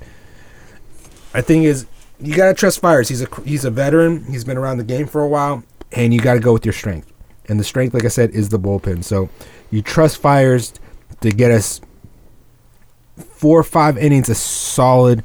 [1.34, 1.86] I think is
[2.20, 3.08] you gotta trust Fiers.
[3.08, 4.24] He's a he's a veteran.
[4.24, 6.72] He's been around the game for a while, and you got to go with your
[6.72, 7.12] strength.
[7.48, 9.04] And the strength, like I said, is the bullpen.
[9.04, 9.28] So
[9.70, 10.72] you trust Fiers
[11.20, 11.80] to get us
[13.16, 15.24] four or five innings of solid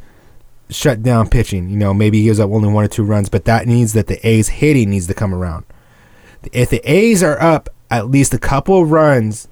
[0.70, 1.70] shut down pitching.
[1.70, 4.08] You know, maybe he gives up only one or two runs, but that needs that
[4.08, 5.66] the A's hitting needs to come around.
[6.54, 9.48] If the A's are up at least a couple of runs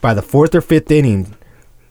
[0.00, 1.34] by the fourth or fifth inning,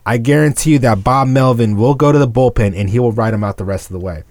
[0.05, 3.33] I guarantee you that Bob Melvin will go to the bullpen and he will ride
[3.33, 4.23] him out the rest of the way.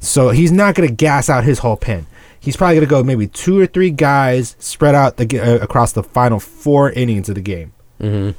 [0.00, 2.06] So he's not going to gas out his whole pen.
[2.38, 5.92] He's probably going to go maybe two or three guys spread out the, uh, across
[5.92, 8.32] the final four innings of the game Mm-hmm.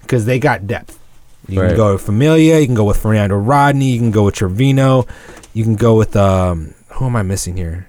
[0.00, 0.98] because they got depth.
[1.46, 1.68] You Right.
[1.68, 2.58] can go with Familia.
[2.60, 3.90] You can go with Fernando Rodney.
[3.90, 5.06] You can go with Trevino.
[5.52, 6.74] You can go with um.
[6.94, 7.88] Who am I missing here?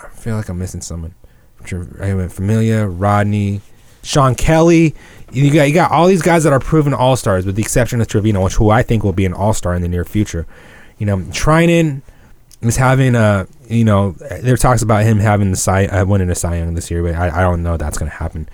[0.00, 1.14] I feel like I'm missing someone.
[1.64, 3.60] Tre- I went Familia, Rodney,
[4.02, 4.94] Shawn Kelley.
[5.32, 8.00] You got you got all these guys that are proven all stars, with the exception
[8.00, 10.46] of Trevino, which who I think will be an all star in the near future.
[10.98, 12.02] You know, Treinen
[12.60, 16.34] is having a you know there talks about him having the Cy uh, winning a
[16.34, 18.48] Cy Young this year, but I, I don't know that's gonna happen.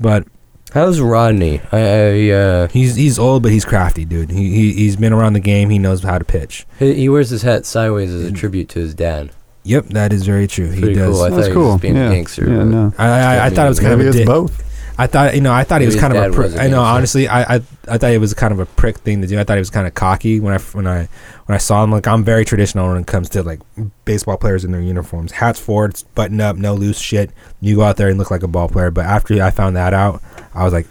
[0.00, 0.26] But
[0.74, 1.62] How's Rodney?
[1.72, 4.30] I, I uh, He's he's old, but he's crafty, dude.
[4.30, 5.70] He, he he's been around the game.
[5.70, 6.66] He knows how to pitch.
[6.78, 9.30] he, he wears his hat sideways as a tribute to his dad.
[9.68, 10.70] Yep, that is very true.
[10.70, 11.14] He Pretty does.
[11.16, 11.22] cool.
[11.22, 11.72] I That's thought he cool.
[11.72, 12.08] was being yeah.
[12.08, 12.48] a gangster.
[12.48, 12.92] Yeah, but- no.
[12.98, 14.26] I, I, I thought it was kind Maybe of a it's dick.
[14.26, 14.64] both.
[15.00, 16.44] I thought you know I thought he was Maybe kind his of a dad prick.
[16.46, 16.96] was a I know gangster.
[16.96, 17.54] honestly I, I
[17.86, 19.38] I thought it was kind of a prick thing to do.
[19.38, 21.08] I thought he was kind of cocky when I when I
[21.46, 21.92] when I saw him.
[21.92, 23.60] Like I'm very traditional when it comes to like
[24.04, 25.30] baseball players in their uniforms.
[25.30, 27.30] Hats forward, button up, no loose shit.
[27.60, 28.90] You go out there and look like a ball player.
[28.90, 30.20] But after I found that out,
[30.52, 30.88] I was like,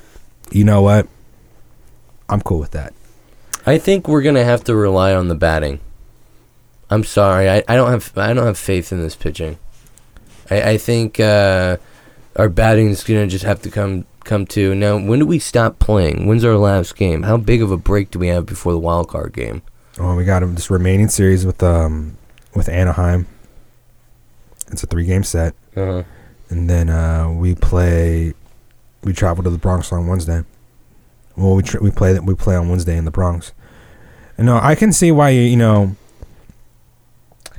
[0.52, 1.06] you know what?
[2.30, 2.94] I'm cool with that.
[3.66, 5.82] I think we're gonna have to rely on the batting.
[6.90, 9.58] I'm sorry, I, I don't have I don't have faith in this pitching.
[10.50, 11.78] I, I think uh,
[12.36, 14.98] our batting is gonna just have to come come to now.
[14.98, 16.28] When do we stop playing?
[16.28, 17.24] When's our last game?
[17.24, 19.62] How big of a break do we have before the wild card game?
[20.00, 22.18] Oh, we got this remaining series with um
[22.56, 23.28] with Anaheim.
[24.72, 26.04] It's a three game set, Uh-huh.
[26.50, 28.34] and then uh, we play.
[29.04, 30.44] We travel to the Bronx on Wednesday.
[31.36, 33.54] Well, we tr- we play that we play on Wednesday in the Bronx.
[34.38, 35.96] And no, I can see why you you know.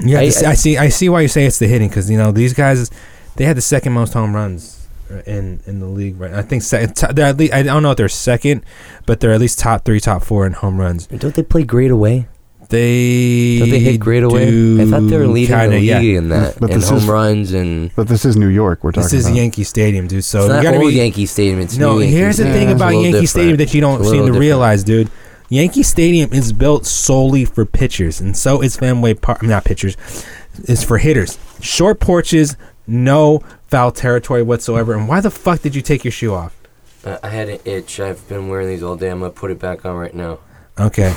[0.00, 2.10] You have I- see, I, see I see why you say it's the hitting because
[2.10, 2.90] you know these guys,
[3.36, 6.32] they had the second most home runs uh, in in the league right.
[6.32, 8.64] I think se- they're at least, I don't know if they're second,
[9.06, 11.06] but they're at least top three, top four in home runs.
[11.08, 12.28] Don't they play great away?
[12.70, 14.44] They Don't they hit great away?
[14.80, 15.98] I thought they were do leading kinda, the yeah.
[16.00, 17.90] league in that, But in this home is- runs and.
[17.96, 18.84] But this is New York.
[18.84, 19.36] We're talking about This is about.
[19.36, 20.22] Yankee Stadium, dude.
[20.22, 20.96] So it's you not gotta old be.
[20.96, 21.60] Yankee Stadium.
[21.60, 23.28] It's no, new Yankee here's the thing It's about Yankee different.
[23.30, 24.38] Stadium that you don't seem to different.
[24.40, 25.10] realize, dude.
[25.48, 29.42] Yankee Stadium is built solely for pitchers, and so is Fenway Park.
[29.42, 29.96] Not pitchers,
[30.64, 31.38] it's for hitters.
[31.60, 32.56] Short porches,
[32.86, 34.94] no foul territory whatsoever.
[34.94, 36.54] And why the fuck did you take your shoe off?
[37.04, 38.00] Uh, I had an itch.
[38.00, 39.08] I've been wearing these all day.
[39.10, 40.38] I'm gonna put it back on right now.
[40.78, 41.14] Okay.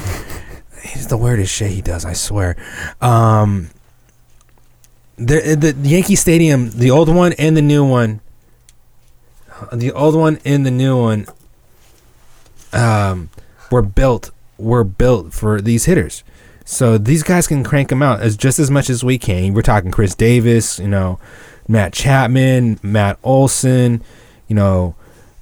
[0.83, 2.55] He's the weirdest shit he does, I swear.
[3.01, 3.69] Um
[5.17, 8.21] the the Yankee Stadium, the old one and the new one.
[9.71, 11.27] The old one and the new one
[12.73, 13.29] um
[13.71, 16.23] were built were built for these hitters.
[16.65, 19.53] So these guys can crank them out as just as much as we can.
[19.53, 21.19] We're talking Khris Davis, you know,
[21.67, 24.03] Matt Chapman, Matt Olson,
[24.47, 24.95] you know,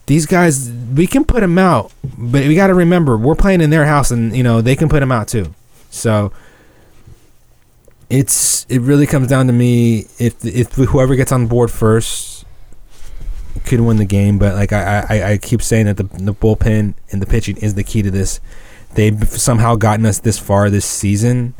[0.09, 3.69] these guys we can put them out, but we got to remember we're playing in
[3.69, 5.53] their house, and you know they can put them out too.
[5.91, 6.31] So
[8.09, 12.38] it's it really comes down to me if if whoever gets on board first
[13.65, 14.39] could win the game.
[14.39, 17.75] But like I I, I keep saying that the the bullpen and the pitching is
[17.75, 18.39] the key to this.
[18.95, 21.53] They've somehow gotten us this far this season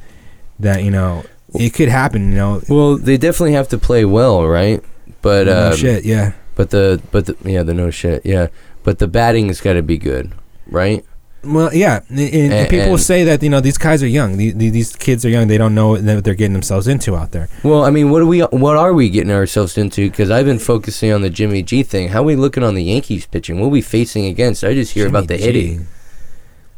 [0.60, 2.32] that you know it could happen.
[2.32, 4.84] You know, Well, they definitely have to play well, right?
[5.22, 6.34] But no uh, shit, yeah.
[6.56, 8.48] but the but the yeah the no shit yeah.
[8.84, 10.32] But the batting's got to be good,
[10.68, 11.06] right?
[11.44, 14.36] Well, yeah, and, and And- people and- say that you know these guys are young.
[14.38, 15.48] These, these kids are young.
[15.48, 17.48] They don't know what they're getting themselves into out there.
[17.64, 20.10] Well, I mean, what are we what are we getting ourselves into?
[20.10, 22.10] Because I've been focusing on the Jimmy G thing.
[22.10, 23.60] How are we looking on the Yankees pitching?
[23.60, 24.64] What are we facing against?
[24.64, 25.62] I just hear about the Jimmy G.
[25.68, 25.88] hitting.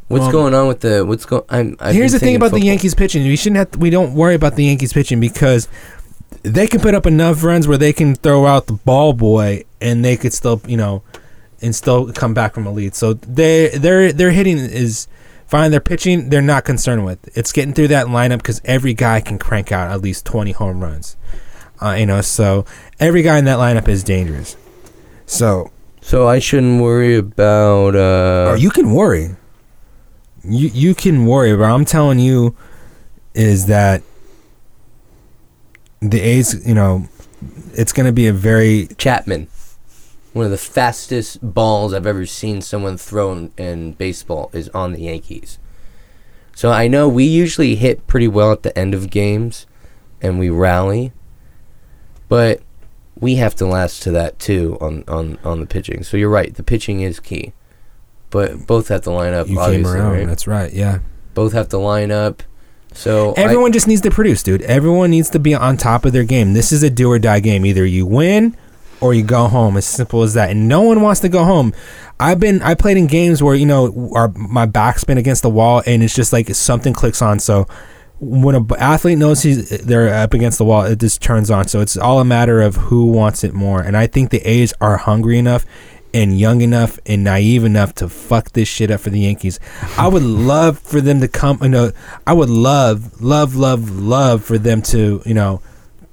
[0.10, 1.44] What's Well, going on with the what's going?
[1.50, 1.76] I'm.
[1.80, 2.62] I've Here's the thing about the.
[2.62, 3.24] Yankees pitching.
[3.24, 3.72] We shouldn't have.
[3.72, 5.68] To, we don't worry about the Yankees pitching because
[6.44, 10.04] they can put up enough runs where they can throw out the ball boy and
[10.04, 11.02] they could still, you know,
[11.62, 12.96] and still come back from a lead.
[12.96, 15.08] So they their their hitting is
[15.48, 15.72] fine.
[15.72, 17.36] Their pitching they're not concerned with.
[17.38, 20.82] It's getting through that lineup because every guy can crank out at least 20 home
[20.82, 21.18] runs.
[21.82, 22.66] Uh, you know, so
[23.00, 24.56] every guy in that lineup is dangerous.
[25.26, 25.72] So
[26.02, 27.96] So I shouldn't worry about.
[27.96, 29.36] Uh, or you can worry.
[30.44, 32.56] You you can worry, but I'm telling you
[33.34, 34.02] is that
[36.02, 37.08] the A's, you know,
[37.74, 39.48] it's going to be a very Chapman,
[40.34, 44.94] one of the fastest balls I've ever seen someone throw in, in baseball is on
[44.94, 45.60] the Yankees.
[46.56, 49.66] So I know we usually hit pretty well at the end of games,
[50.22, 51.12] and we rally,
[52.30, 52.62] but
[53.20, 56.04] we have to last to that too on on on the pitching.
[56.04, 57.54] So you're right, the pitching is key.
[58.30, 59.48] but both have to line up.
[59.50, 60.14] You came around.
[60.14, 60.28] right?
[60.28, 60.72] That's right.
[60.72, 61.00] Yeah.
[61.34, 62.44] Both have to line up.
[62.94, 64.62] So I- Everyone just needs to produce, dude.
[64.64, 66.54] Everyone needs to be on top of their game.
[66.54, 67.66] This is a do or die game.
[67.66, 68.56] Either you win
[69.02, 69.76] or you go home.
[69.78, 70.52] As simple as that.
[70.52, 71.74] And no one wants to go home.
[72.20, 75.50] I've been I played in games where you know our my back's been against the
[75.50, 77.40] wall and it's just like something clicks on.
[77.40, 77.68] So
[78.20, 81.68] when a b- athlete knows he's they're up against the wall, it just turns on.
[81.68, 83.82] So it's all a matter of who wants it more.
[83.82, 85.66] And I think the A's are hungry enough
[86.14, 89.60] and young enough and naive enough to fuck this shit up for the Yankees.
[89.98, 91.58] I would love for them to come.
[91.62, 91.92] You know,
[92.28, 95.62] I would love, love, love, love for them to you know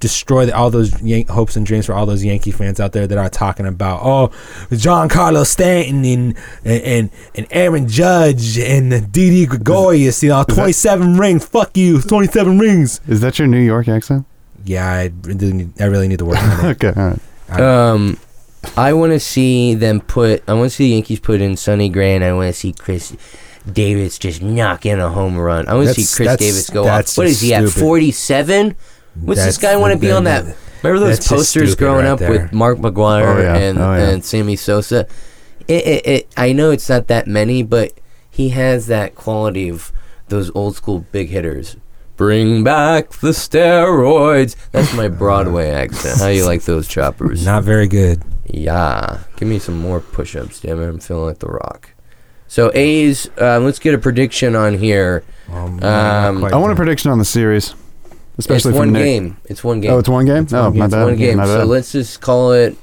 [0.00, 3.06] destroy the, all those Yan- hopes and dreams for all those Yankee fans out there
[3.06, 4.30] that are talking about oh
[4.72, 6.34] John Carlos Stanton and
[6.64, 11.44] and and Aaron Judge and Didi Gregorius, you know, twenty seven rings.
[11.46, 13.00] Fuck you, twenty seven rings.
[13.08, 14.26] Is that your New York accent?
[14.64, 16.82] Yeah, I really need, I really need to work on it.
[16.84, 17.14] Okay, all
[17.50, 17.60] right.
[17.60, 18.18] Um,
[18.76, 20.42] I want to see them put.
[20.48, 22.72] I want to see the Yankees put in Sonny Gray, and I want to see
[22.72, 23.16] Khris
[23.70, 25.66] Davis just knock in a home run.
[25.68, 27.16] I want to see Khris Davis go off.
[27.16, 27.68] What is he at?
[27.68, 28.76] Forty-seven.
[29.22, 30.44] What's this guy want to be on that?
[30.82, 32.30] Remember those posters growing right up there.
[32.30, 33.56] with Mark McGwire Oh, yeah.
[33.56, 34.08] and Oh, yeah.
[34.10, 35.06] and Sammy Sosa?
[35.66, 37.92] It, it, it, I know it's not that many, but
[38.30, 39.92] he has that quality of
[40.28, 41.76] those old school big hitters.
[42.16, 44.56] Bring back the steroids.
[44.72, 46.18] That's my Broadway accent.
[46.20, 47.44] How you like those choppers?
[47.44, 48.22] Not very good.
[48.46, 49.18] Yeah.
[49.36, 50.88] Give me some more push ups, damn it.
[50.88, 51.90] I'm feeling like The Rock.
[52.46, 55.22] So, A's, uh, let's get a prediction on here.
[55.52, 57.74] Um, Um, I want a prediction on the series,
[58.38, 59.02] especially it's one Nick.
[59.04, 59.36] game.
[59.46, 59.90] It's one game.
[59.92, 60.44] Oh, it's one game.
[60.44, 60.78] It's oh, one game.
[60.78, 61.04] my It's bad.
[61.04, 61.36] one game.
[61.38, 61.66] My So, bad.
[61.68, 62.76] let's just call it.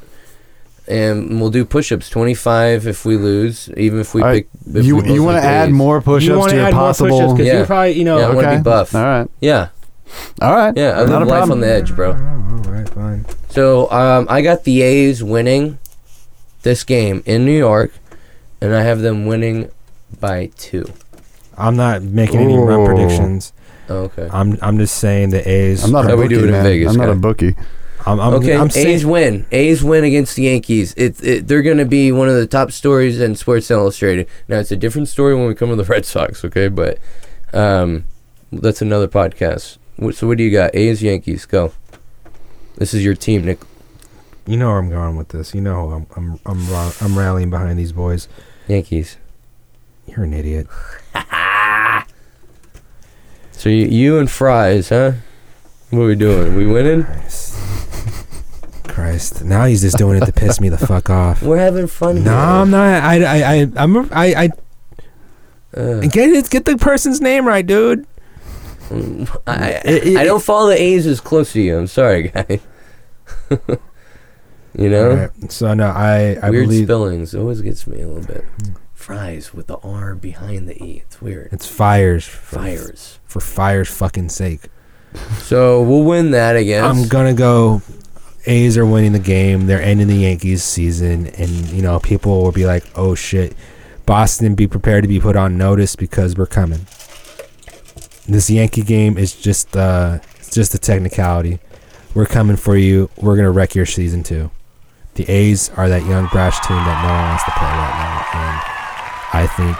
[0.87, 4.47] And we'll do push ups 25 if we lose, even if we All right.
[4.67, 4.75] pick.
[4.75, 5.73] if you we you want to add A's.
[5.73, 7.35] more You push-ups wanna your add more push-ups possible?
[7.37, 7.53] 'cause Yeah.
[7.57, 8.93] you're probably, you know, Yeah, I wanna be buff.
[8.93, 9.27] All right.
[9.41, 9.67] Yeah.
[10.41, 10.73] All right.
[10.77, 11.51] Yeah, I live Not a life problem.
[11.53, 12.11] on the edge, bro.
[12.11, 13.25] Oh, all right, fine.
[13.49, 15.79] So um, I got the A's winning
[16.61, 17.91] this game in New York,
[18.61, 19.69] and I have them winning
[20.19, 20.85] by two.
[21.57, 23.53] I'm not making any run predictions.
[23.89, 24.27] Oh, okay.
[24.31, 25.83] I'm I'm just saying the A's.
[25.83, 26.63] I'm not a How we bookie, do it in man.
[26.63, 27.11] Vegas, I'm not guy?
[27.11, 27.55] a bookie.
[28.07, 29.47] I'm, I'm, okay, I'm A's win.
[29.51, 30.93] A's win against the Yankees.
[30.95, 34.27] It, it they're going to be one of the top stories in Sports Illustrated.
[34.47, 36.45] Now it's a different story when we come to the Red Sox.
[36.45, 36.99] Okay, but
[37.53, 38.05] um,
[38.51, 39.77] that's another podcast.
[39.95, 40.75] What- So what do you got?
[40.75, 41.73] A's Yankees go.
[42.77, 43.59] This is your team, Nick.
[44.45, 45.55] you know where I'm going with this.
[45.55, 48.27] You know I'm I'm I'm, ra- I'm rallying behind these boys.
[48.67, 49.17] Yankees.
[50.05, 50.67] You're an idiot.
[53.57, 55.13] So you, you and Fries, huh?
[55.89, 56.55] What are we doing?
[56.55, 57.03] We winning?
[57.03, 57.57] Christ.
[58.87, 59.43] Christ.
[59.43, 61.41] Now he's just doing it to piss me the fuck off.
[61.41, 62.23] We're having fun.
[62.23, 63.03] No, I'm not.
[63.03, 64.49] I I I I'm a- I I
[65.79, 66.49] Uh, get it.
[66.49, 68.05] Get the person's name right, dude.
[69.47, 71.77] I, It- it- I don't follow the A's as close to you.
[71.77, 72.59] I'm sorry, guy.
[74.77, 78.23] you know, Alright, So no, I I weird believe spellings always gets me a little
[78.23, 78.45] bit.
[79.05, 81.03] Fries with the R behind the E.
[81.05, 81.49] It's weird.
[81.53, 82.25] it's fires.
[82.25, 83.19] For, Fires.
[83.23, 84.61] for fire's fucking sake.
[85.43, 86.83] So we'll win that, again.
[86.83, 87.83] I'm gonna go.
[88.47, 89.67] A's are winning the game.
[89.67, 93.55] They're ending the Yankees season, and you know people will be like, "Oh shit,
[94.07, 96.87] Boston, be prepared to be put on notice because we're coming."
[98.27, 101.59] This Yankee game is just uh, it's just a technicality.
[102.15, 103.11] We're coming for you.
[103.17, 104.49] We're gonna wreck your season too.
[105.13, 108.39] The A's are that young brash team that no one wants to play right now,
[108.71, 108.74] and
[109.35, 109.75] I think,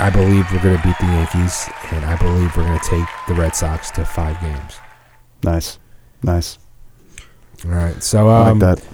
[0.00, 3.54] I believe we're gonna beat the Yankees, and I believe we're gonna take the Red
[3.54, 4.80] Sox to five games.
[5.44, 5.78] Nice.
[6.24, 6.58] Nice.
[7.64, 8.88] All right, so um, like that.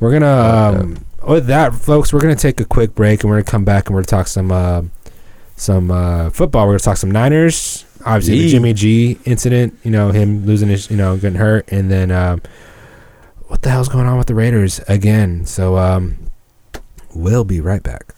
[0.00, 2.14] we're gonna I like um, with that, folks.
[2.14, 4.26] We're gonna take a quick break, and we're gonna come back, and we're gonna talk
[4.26, 4.84] some uh,
[5.56, 6.64] some uh, football.
[6.64, 7.84] We're gonna talk some Niners.
[8.06, 9.78] Obviously, the Jimmy G incident.
[9.82, 12.40] You know him losing his, you know, getting hurt, and then um,
[13.48, 15.44] what the hell's going on with the Raiders again?
[15.44, 16.16] So um,
[17.14, 18.14] we'll be right back.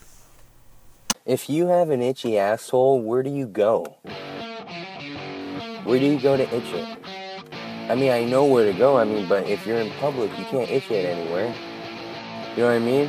[1.27, 3.97] If you have an itchy asshole, where do you go?
[5.85, 6.99] Where do you go to itch it?
[7.89, 8.99] I mean, I know where to go.
[8.99, 11.47] I mean, but if you're in public, you can't itch it anywhere.
[12.51, 13.09] You know what I mean?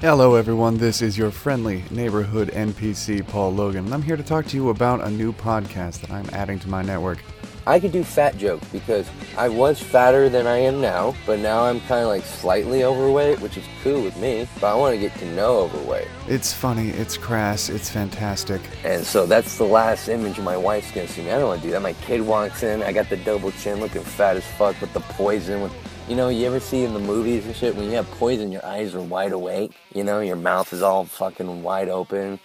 [0.00, 0.78] Hello, everyone.
[0.78, 4.70] This is your friendly neighborhood NPC, Paul Logan, and I'm here to talk to you
[4.70, 7.22] about a new podcast that I'm adding to my network.
[7.66, 11.64] I could do fat jokes because I was fatter than I am now, but now
[11.64, 14.46] I'm kind of like slightly overweight, which is cool with me.
[14.60, 16.08] But I want to get to know overweight.
[16.28, 18.60] It's funny, it's crass, it's fantastic.
[18.84, 21.30] And so that's the last image my wife's gonna see me.
[21.30, 21.80] I don't want to do that.
[21.80, 25.00] My kid walks in, I got the double chin, looking fat as fuck with the
[25.00, 25.62] poison.
[25.62, 25.72] With
[26.06, 28.64] you know, you ever see in the movies and shit when you have poison, your
[28.66, 29.72] eyes are wide awake.
[29.94, 32.38] You know, your mouth is all fucking wide open,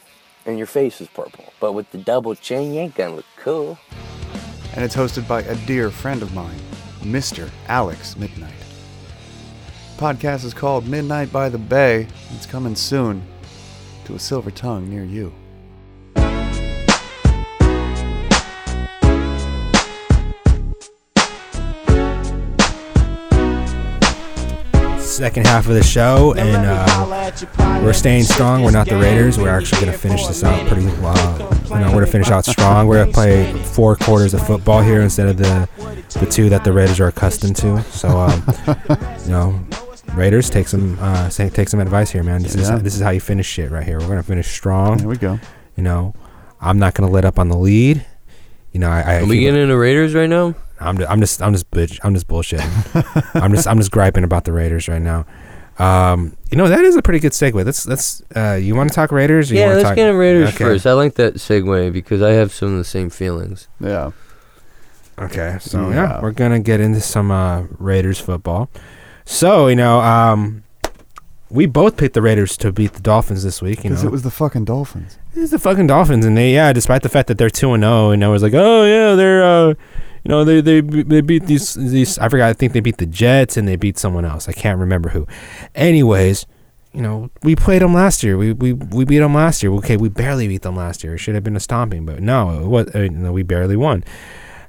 [0.45, 1.51] and your face is purple.
[1.59, 3.77] But with the double chin, you ain't gonna look cool.
[4.75, 6.59] And it's hosted by a dear friend of mine,
[7.01, 7.49] Mr.
[7.67, 8.53] Alex Midnight.
[9.97, 12.07] Podcast is called Midnight by the Bay.
[12.35, 13.23] It's coming soon.
[14.05, 15.31] to a silver tongue near you.
[25.19, 28.63] Second half of the show, and uh, we're staying strong.
[28.63, 29.37] We're not the Raiders.
[29.37, 31.37] We're actually going to finish this out pretty well.
[31.65, 32.87] You know, we're going to finish out strong.
[32.87, 35.67] We're going to play four quarters of football here instead of the
[36.21, 37.81] the two that the Raiders are accustomed to.
[37.91, 38.41] So, um,
[39.25, 39.59] you know,
[40.15, 42.41] Raiders take some uh, say, take some advice here, man.
[42.41, 42.75] This Yeah.
[42.77, 43.99] is this is how you finish shit right here.
[43.99, 44.99] We're going to finish strong.
[44.99, 45.37] There we go.
[45.75, 46.15] You know,
[46.61, 48.05] I'm not going to let up on the lead.
[48.71, 50.55] You know, I, I Are we getting into Raiders right now?
[50.79, 53.31] I'm just, I'm just, I'm just, bitch, I'm just bullshitting.
[53.41, 55.25] I'm just, I'm just griping about the Raiders right now.
[55.77, 57.65] Um, you know, that is a pretty good segue.
[57.65, 59.51] Let's, let's, uh, you want to talk Raiders?
[59.51, 60.57] Or Yeah, wanna let's talk, get into Raiders Okay.
[60.65, 60.85] first.
[60.85, 63.67] I like that segue because I have some of the same feelings.
[63.79, 64.11] Yeah.
[65.17, 65.95] Okay, so yeah.
[65.95, 66.21] Yeah.
[66.21, 68.69] we're gonna get into some uh, Raiders football.
[69.25, 70.63] So you know, um,
[71.49, 73.83] we both picked the Raiders to beat the Dolphins this week.
[73.83, 75.17] You Because it was the fucking Dolphins.
[75.35, 78.11] It's the fucking Dolphins, and they yeah, despite the fact that they're two and zero,
[78.11, 79.73] and I was like, oh yeah, they're uh,
[80.23, 82.17] you know, they they they beat these these.
[82.19, 82.49] I forgot.
[82.49, 84.49] I think they beat the Jets and they beat someone else.
[84.49, 85.27] I can't remember who.
[85.75, 86.45] Anyways,
[86.93, 88.37] you know, we played them last year.
[88.37, 89.71] We we we beat them last year.
[89.73, 91.15] Okay, we barely beat them last year.
[91.15, 94.03] It should have been a stomping, but no, it was uh, no, we barely won.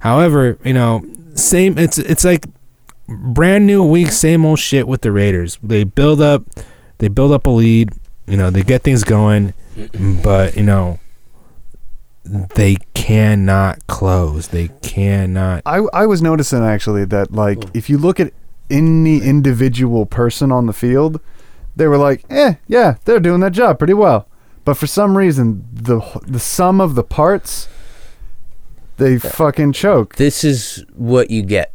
[0.00, 1.78] However, you know, same.
[1.78, 2.46] It's it's like
[3.08, 5.58] brand new week, same old shit with the Raiders.
[5.62, 6.44] They build up,
[6.98, 7.90] they build up a lead.
[8.26, 9.54] You know, they get things going,
[10.22, 11.00] but you know,
[12.24, 14.48] they cannot close.
[14.48, 15.62] They cannot.
[15.66, 18.33] I, I was noticing actually that like if you look at
[18.70, 21.20] any individual person on the field,
[21.76, 24.28] they were like, eh, yeah, they're doing that job pretty well.
[24.64, 27.68] But for some reason, the the sum of the parts,
[28.98, 30.16] they fucking choke.
[30.16, 31.72] This is what you get.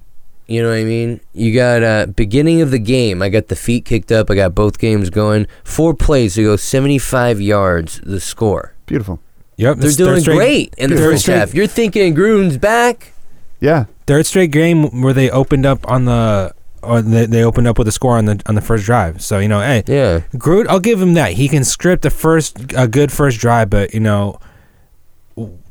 [0.47, 1.21] You know what I mean?
[1.33, 3.21] You got uh beginning of the game.
[3.21, 4.29] I got the feet kicked up.
[4.29, 5.47] I got both games going.
[5.63, 7.99] Four plays to go 75 yards.
[8.01, 8.75] The score.
[8.85, 9.19] Beautiful.
[9.57, 11.53] Yep, They're doing straight- great in the first straight- half.
[11.53, 13.13] You're thinking Gruden's back.
[13.61, 16.53] Yeah, Third straight game where they opened up on the.
[16.83, 19.19] Or they, they opened up with a score on the on the first drive.
[19.23, 20.19] So you know, hey, Yeah.
[20.37, 21.31] Groot, I'll give him that.
[21.31, 24.39] He can script a first a good first drive, but you know,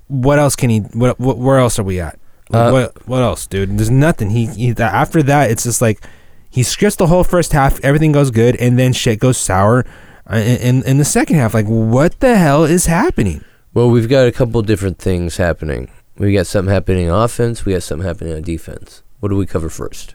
[0.09, 0.81] what else can he?
[0.81, 2.19] What, what where else are we at?
[2.53, 3.79] Uh, what what else, dude?
[3.79, 4.31] There's nothing.
[4.31, 6.05] He, he after that, it's just like
[6.51, 7.79] he scripts the whole first half.
[7.85, 9.85] Everything goes good, and then shit goes sour
[10.31, 11.55] uh, in in, in the second half.
[11.55, 13.45] Like, what the hell is happening?
[13.75, 15.91] Well, we've got a couple different things happening.
[16.17, 17.65] We got something happening on offense.
[17.65, 19.03] We got something happening on defense.
[19.21, 20.15] What do we cover first?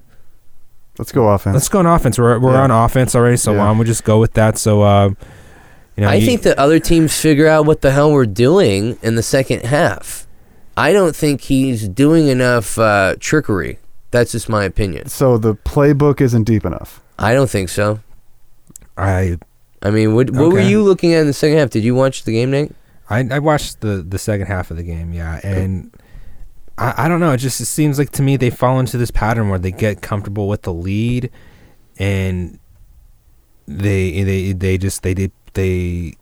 [0.97, 1.53] let's go offense.
[1.53, 2.19] Let's go on offense.
[2.19, 2.63] We're we're Yeah.
[2.63, 3.59] on offense already, so Yeah.
[3.59, 4.57] why don't we just go with that?
[4.57, 5.09] So, uh,
[5.95, 8.97] you know, I you- think that other teams figure out what the hell we're doing
[9.01, 10.27] in the second half.
[10.75, 13.79] I don't think he's doing enough uh, trickery.
[14.11, 15.07] That's just my opinion.
[15.07, 17.01] so the playbook isn't deep enough.
[17.17, 17.99] I don't think so.
[18.97, 19.37] I
[19.81, 21.69] I mean, what what were you looking at in the second half?
[21.69, 22.73] Did you watch the game, Nate?
[23.09, 25.91] I, I watched the, the second half of the game, yeah, and
[26.77, 27.31] I, I don't know.
[27.31, 30.01] It just it seems like to me they fall into this pattern where they get
[30.01, 31.31] comfortable with the lead,
[31.97, 32.59] and
[33.67, 36.13] they they they just they they, they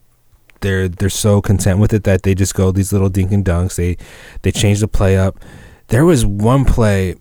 [0.62, 3.76] they're they're so content with it that they just go these little dink and dunks.
[3.76, 3.98] They
[4.42, 5.40] they change the play up.
[5.88, 7.16] There was one play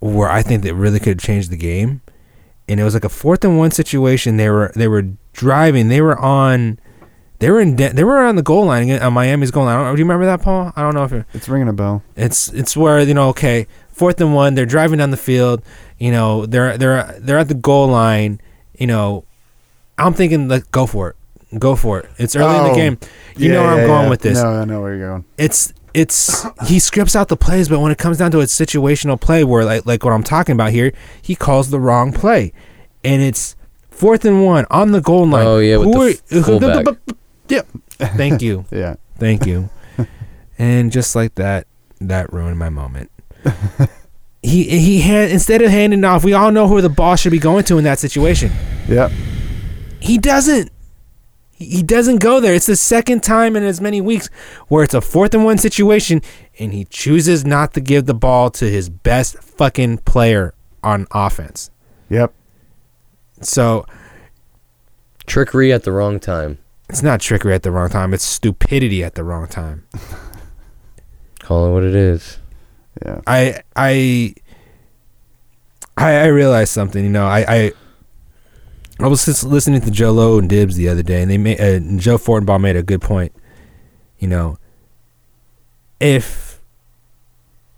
[0.00, 2.02] where I think that really could have changed the game,
[2.68, 4.36] and it was like a fourth and one situation.
[4.36, 5.88] They were they were driving.
[5.88, 6.78] They were on.
[7.44, 7.76] They were in.
[7.76, 9.76] De- they were on the goal line on Miami's goal line.
[9.78, 10.72] I don't, do you remember that, Paul?
[10.74, 12.02] I don't know if it, It's ringing a bell.
[12.16, 13.28] it's it's where you know.
[13.30, 14.54] Okay, fourth and one.
[14.54, 15.62] They're driving down the field.
[15.98, 18.40] You know, they're they're they're at the goal line.
[18.78, 19.24] You know,
[19.98, 22.08] I'm thinking like go for it, go for it.
[22.18, 22.98] It's early in the Oh, game.
[23.36, 24.10] You know Yeah, where I'm going yeah.
[24.10, 24.42] with this.
[24.42, 25.24] No, I know where you're going.
[25.36, 29.20] It's it's he scripts out the plays, but when it comes down to a situational
[29.20, 32.52] play, where like like what I'm talking about here, he calls the wrong play,
[33.04, 33.54] and it's
[33.90, 35.46] fourth and one on the goal line.
[35.46, 35.92] Oh, yeah, with
[36.28, 36.86] the Who f- fullback.
[37.48, 37.66] Yep.
[37.98, 38.64] Thank you.
[38.70, 38.96] Yeah.
[39.18, 39.70] Thank you.
[40.58, 41.66] and just like that,
[42.00, 43.10] that ruined my moment.
[44.42, 47.38] he he hand instead of handing off, we all know who the ball should be
[47.38, 48.50] going to in that situation.
[48.88, 49.12] Yep.
[50.00, 50.70] He doesn't.
[51.52, 52.54] He he doesn't go there.
[52.54, 54.28] It's the second time in as many weeks
[54.68, 56.20] where it's a fourth and one situation,
[56.58, 61.70] and he chooses not to give the ball to his best fucking player on offense.
[62.10, 62.34] Yep.
[63.40, 63.86] So
[65.26, 66.58] Trickery at the wrong time.
[66.88, 68.14] It's not trickery at the wrong time.
[68.14, 69.86] It's stupidity at the wrong time.
[71.40, 72.38] Call it what it is.
[73.04, 73.20] Yeah.
[73.26, 74.34] I I
[75.96, 77.04] I, I realized something.
[77.04, 77.72] You know, I I,
[79.00, 81.60] I was just listening to Joe Lowe and Dibs the other day, and they made
[81.60, 83.32] uh, Joe Fortenbaugh made a good point.
[84.18, 84.58] You know,
[86.00, 86.53] if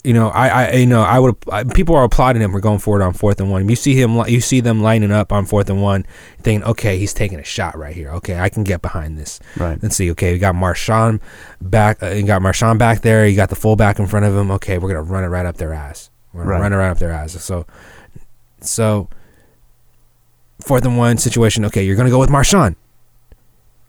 [0.06, 1.34] you know, I, I, you know, I would.
[1.50, 3.68] I, people are applauding him for going forward on fourth and one.
[3.68, 6.06] You see him, you see them lining up on fourth and one,
[6.42, 8.10] thinking, okay, he's taking a shot right here.
[8.12, 9.40] Okay, I can get behind this.
[9.56, 9.78] Right.
[9.82, 10.10] Let's see.
[10.12, 11.20] Okay, we got Marshawn
[11.60, 12.02] back.
[12.02, 13.26] Uh, you got Marshawn back there.
[13.26, 14.50] You got the fullback in front of him.
[14.52, 16.10] Okay, we're gonna run it right up their ass.
[16.32, 16.60] We're gonna Right.
[16.62, 17.32] run it right up their ass.
[17.42, 17.66] So,
[18.60, 19.08] so
[20.60, 21.64] fourth and one situation.
[21.64, 22.76] Okay, you're gonna go with Marshawn.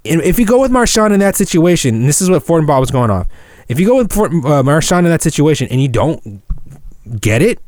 [0.10, 2.92] And if you go with Marshawn in that situation, and this is what Fortenbaugh was
[2.92, 3.28] going off.
[3.68, 6.42] If you go with Fort, uh, Marshawn in that situation and you don't
[7.20, 7.60] get it,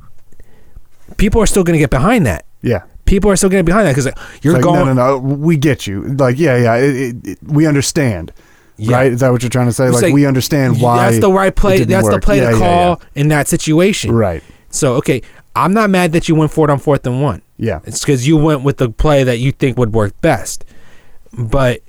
[1.17, 2.45] people are still going to get behind that.
[2.61, 2.83] Yeah.
[3.05, 4.85] People are still going to get behind that because you're Like, going.
[4.85, 5.35] no, no, no.
[5.35, 6.03] We get you.
[6.03, 6.75] Like, yeah, yeah.
[6.75, 8.31] It, it, it, we understand.
[8.77, 8.95] Yeah.
[8.95, 9.11] Right?
[9.11, 9.89] Is that what you're trying to say?
[9.89, 11.09] Like, like, we understand why.
[11.09, 11.83] That's the right play.
[11.83, 14.13] That's the play Yeah, to yeah, call in that situation.
[14.13, 14.41] Right.
[14.69, 15.21] So okay,
[15.55, 17.41] I'm not mad that you went for it on fourth and one.
[17.57, 17.81] Yeah.
[17.83, 20.63] It's because you went with the play that you think would work best.
[21.37, 21.81] But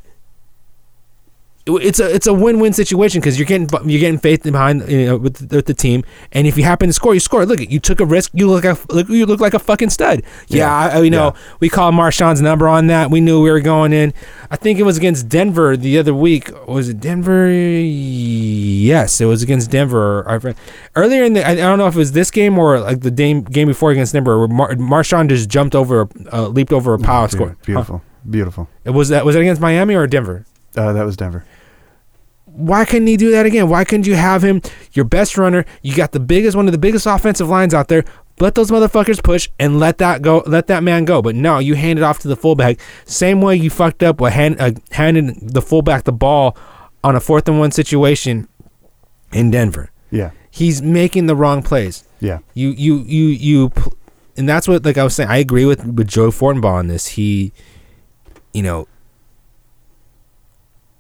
[1.66, 5.06] it's a it's a win win situation because you're getting you're getting faith behind you
[5.06, 6.02] know with the, with the team,
[6.32, 7.44] and if you happen to score, you score.
[7.46, 8.30] Look, you took a risk.
[8.34, 10.22] You look like a, look you look like a fucking stud.
[10.48, 10.58] Yeah,
[10.88, 10.98] Yeah.
[10.98, 11.40] I, you know Yeah.
[11.60, 13.10] we called Marshawn's number on that.
[13.10, 14.12] We knew we were going in.
[14.50, 16.50] I think it was against Denver the other week.
[16.66, 17.48] Was it Denver?
[17.50, 20.24] Yes, it was against Denver.
[20.96, 23.10] Earlier in the, I I don't know if it was this game or like the
[23.10, 26.98] game game before against Denver, where Mar- Marshawn just jumped over, uh, leaped over a
[26.98, 27.62] power Dude, scored.
[27.62, 28.02] Beautiful.
[28.28, 28.68] Beautiful.
[28.84, 30.44] It was that was it against Miami or Denver?
[30.76, 31.44] Uh, that was Denver.
[32.46, 33.68] Why couldn't he do that again?
[33.68, 34.60] Why couldn't you have him
[34.92, 35.64] your best runner?
[35.82, 38.04] You got the biggest one of the biggest offensive lines out there.
[38.40, 40.42] Let those motherfuckers push and let that go.
[40.46, 41.20] Let that man go.
[41.22, 42.80] But no, you hand it off to the fullback.
[43.04, 46.56] Same way you fucked up with hand, uh, handing the fullback the ball
[47.04, 48.48] on a fourth and one situation
[49.32, 49.90] in Denver.
[50.10, 50.30] Yeah.
[50.50, 52.04] He's making the wrong plays.
[52.18, 52.38] Yeah.
[52.54, 53.72] You you you you,
[54.36, 55.28] and that's what like I was saying.
[55.28, 57.08] I agree with with Joe Fortenbaugh on this.
[57.08, 57.52] He,
[58.52, 58.88] you know,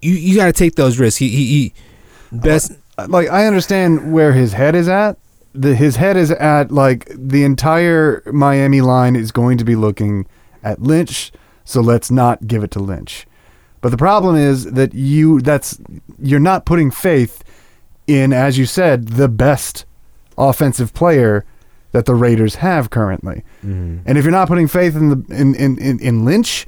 [0.02, 1.18] you you got to take those risks.
[1.18, 1.74] He he, he
[2.32, 2.72] best.
[2.98, 5.18] Uh, like I understand where his head is at.
[5.52, 10.26] The his head is at like the entire Miami line is going to be looking
[10.62, 11.32] at Lynch,
[11.64, 13.26] so let's not give it to Lynch.
[13.80, 15.80] But the problem is that you that's
[16.20, 17.42] you're not putting faith
[18.06, 19.84] in as you said the best
[20.36, 21.44] offensive player
[21.92, 23.42] that the Raiders have currently.
[23.64, 23.98] Mm-hmm.
[24.06, 26.66] And if you're not putting faith in the in in, in, in Lynch,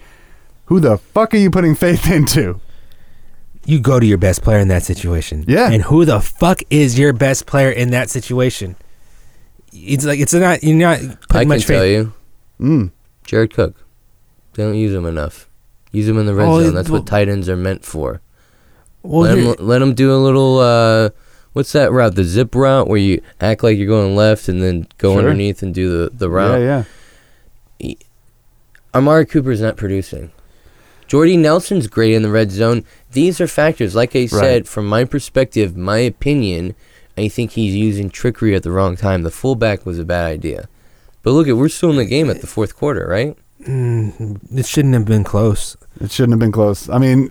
[0.66, 2.60] who the fuck are you putting faith into?
[3.64, 5.44] You go to your best player in that situation.
[5.46, 5.70] Yeah.
[5.70, 8.76] And who the fuck is your best player in that situation?
[9.72, 10.98] It's like it's not you're not
[11.28, 12.12] putting I can much tell you,
[12.60, 12.90] Mm.
[13.24, 13.74] Jared Cook.
[14.54, 15.48] They don't use him enough.
[15.92, 16.74] Use him in the red Oh, zone.
[16.74, 18.20] That's well- what tight ends are meant for.
[19.02, 20.58] Well, let, here- him, let him do a little.
[20.58, 21.10] Uh,
[21.54, 22.14] what's that route?
[22.14, 25.18] The zip route where you act like you're going left and then go Sure.
[25.20, 26.60] underneath and do the the Yeah, route.
[27.80, 27.94] yeah.
[28.94, 30.30] Amari Cooper's not producing.
[31.12, 32.84] Jordy Nelson's great in the red zone.
[33.10, 33.94] These are factors.
[33.94, 34.66] Like I said, Right.
[34.66, 36.74] from my perspective, my opinion,
[37.18, 39.22] I think he's using trickery at the wrong time.
[39.22, 40.68] The fullback was a bad idea.
[41.22, 43.36] But look at we're still in the game at the fourth quarter, right?
[43.68, 45.76] Mm, it shouldn't have been close.
[46.00, 46.88] It shouldn't have been close.
[46.88, 47.30] I mean,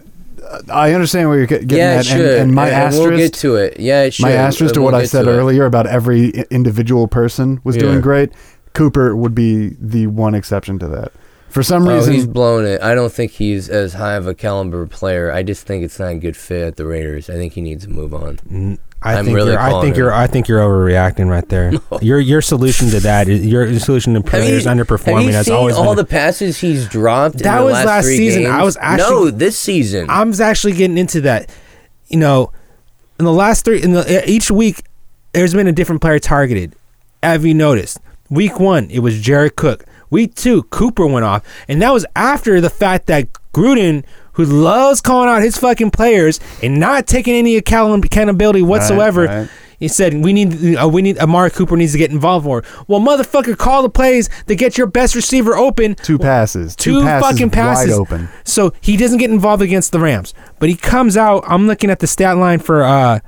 [0.71, 3.33] I understand where you're getting yeah, at, it and, and my and asterisk, we'll get
[3.33, 3.79] to it.
[3.79, 4.25] Yeah, it should.
[4.25, 5.33] my asterisk to we'll what I said to it.
[5.33, 7.81] earlier about every individual person was Yeah.
[7.81, 8.29] doing great.
[8.73, 11.13] Cooper would be the one exception to that.
[11.51, 12.81] For some Oh, reason, he's blown it.
[12.81, 15.31] I don't think he's as high of a caliber player.
[15.31, 17.29] I just think it's not a good fit at the Raiders.
[17.29, 18.77] I think he needs to move on.
[19.03, 19.97] I I'm think really you're, I think it.
[19.97, 21.73] you're I think you're overreacting right there.
[22.01, 25.31] Your your solution to that is your solution to Have players you- underperforming have you
[25.33, 27.37] has seen always all been the passes he's dropped.
[27.37, 28.45] in That the was last, last three season.
[28.45, 30.07] I was actually- no this season.
[30.09, 31.49] I was actually getting into that.
[32.09, 32.51] You know,
[33.17, 34.83] in the last three, in the each week,
[35.33, 36.75] there's been a different player targeted.
[37.23, 37.97] Have you noticed?
[38.29, 39.83] Week one, it was Jared Cook.
[40.11, 44.03] Week two, Cooper went off, and that was after the fact that Gruden,
[44.33, 49.49] who loves calling out his fucking players and not taking any accountability whatsoever, right.
[49.79, 52.63] he said we need uh, we need Amari Cooper needs to get involved more.
[52.87, 57.05] Well, motherfucker, call the plays to get your best receiver open two passes, two, two
[57.05, 58.29] passes fucking passes wide open.
[58.43, 61.43] So he doesn't get involved against the Rams, but he comes out.
[61.47, 62.83] I'm looking at the stat line for.
[62.83, 63.19] uh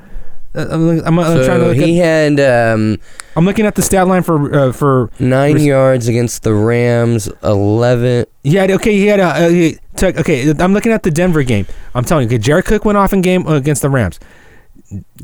[0.56, 2.38] I'm, I'm, I'm so trying to look he at.
[2.38, 3.00] had um,
[3.36, 5.10] I'm looking at the stat line for uh, for.
[5.20, 8.26] nine Res- yards against the Rams, eleven.
[8.46, 8.94] Had okay.
[8.94, 9.24] He had a.
[9.24, 11.66] Uh, he took, okay, I'm looking at the Denver game.
[11.96, 14.20] I'm telling you, okay, Jared Cook went off in game uh, against the Rams.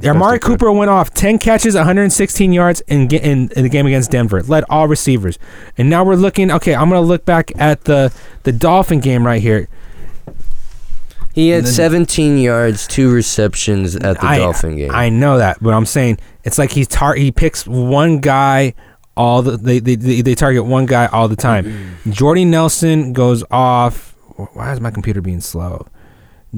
[0.03, 0.39] Amari.
[0.39, 4.41] Cooper went off 10 catches, 116 yards in, in in the game against Denver.
[4.43, 5.37] Led all receivers,
[5.77, 6.49] and now we're looking.
[6.51, 8.11] Okay, I'm gonna look back at the
[8.43, 9.67] the Dolphin game right here.
[11.33, 14.91] He had then- 17 yards, two receptions at the I, Dolphin game.
[14.93, 18.73] I know that, but I'm saying it's like he tar- he picks one guy
[19.15, 21.65] all the they, they they they target one guy all the time.
[21.65, 22.11] Mm-hmm.
[22.11, 24.15] Jordy Nelson goes off.
[24.53, 25.85] Why is my computer being slow?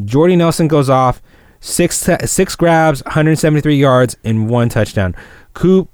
[0.06, 1.22] Jordy Nelson goes off
[1.60, 5.16] six six grabs, 173 yards, and one touchdown.
[5.54, 5.90] Coop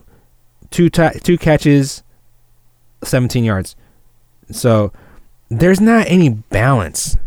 [0.69, 2.03] two ta- two catches,
[3.03, 3.75] 17 yards.
[4.51, 4.91] So
[5.49, 7.17] there's not any balance.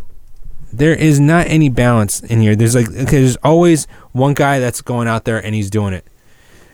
[0.72, 2.54] There is not any balance in here.
[2.54, 6.04] There's like okay, there's always one guy that's going out there and he's doing it.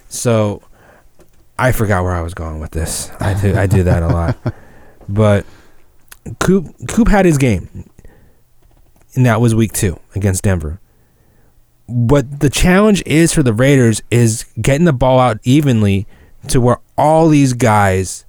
[0.08, 0.62] So
[1.58, 3.10] I forgot where I was going with this.
[3.20, 4.36] I do I do that a lot.
[5.08, 5.46] But
[6.40, 7.88] Coop Coop had his game.
[9.14, 10.80] And that was week 2 against Denver.
[11.86, 16.06] What the challenge is for the Raiders is getting the ball out evenly
[16.48, 18.25] to where all these guys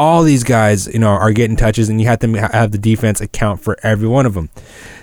[0.00, 3.20] all these guys, you know, are getting touches, and you have to have the defense
[3.20, 4.48] account for every one of them.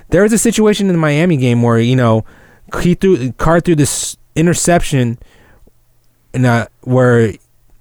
[0.10, 2.26] There was a situation in the Miami game where you know
[2.82, 5.20] he threw Carr threw this interception,
[6.34, 7.34] and uh, where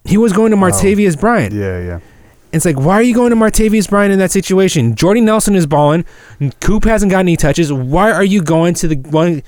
[0.05, 1.55] he was going to Martavis Bryant.
[1.55, 2.01] Yeah, yeah.
[2.53, 4.95] It's like, why are you going to Martavis Bryant in that situation?
[4.95, 6.05] Jordy Nelson is balling.
[6.61, 7.73] Coop hasn't got any touches.
[7.73, 9.43] Why are you going to the one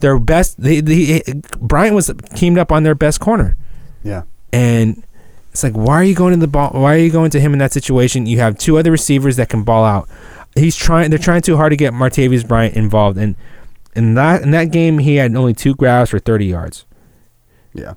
[0.00, 0.60] their best?
[0.60, 1.22] They, they,
[1.58, 3.56] Bryant was teamed up on their best corner,
[4.02, 4.22] Yeah.
[4.52, 5.02] and
[5.54, 6.70] it's like, why are you going to the ball?
[6.72, 8.26] Why are you going to him in that situation?
[8.26, 10.08] You have two other receivers that can ball out.
[10.56, 11.10] He's trying.
[11.10, 13.36] They're trying too hard to get Martavis Bryant involved, and
[13.94, 16.86] in that in that game, he had only two grabs for thirty yards.
[17.72, 17.94] Yeah.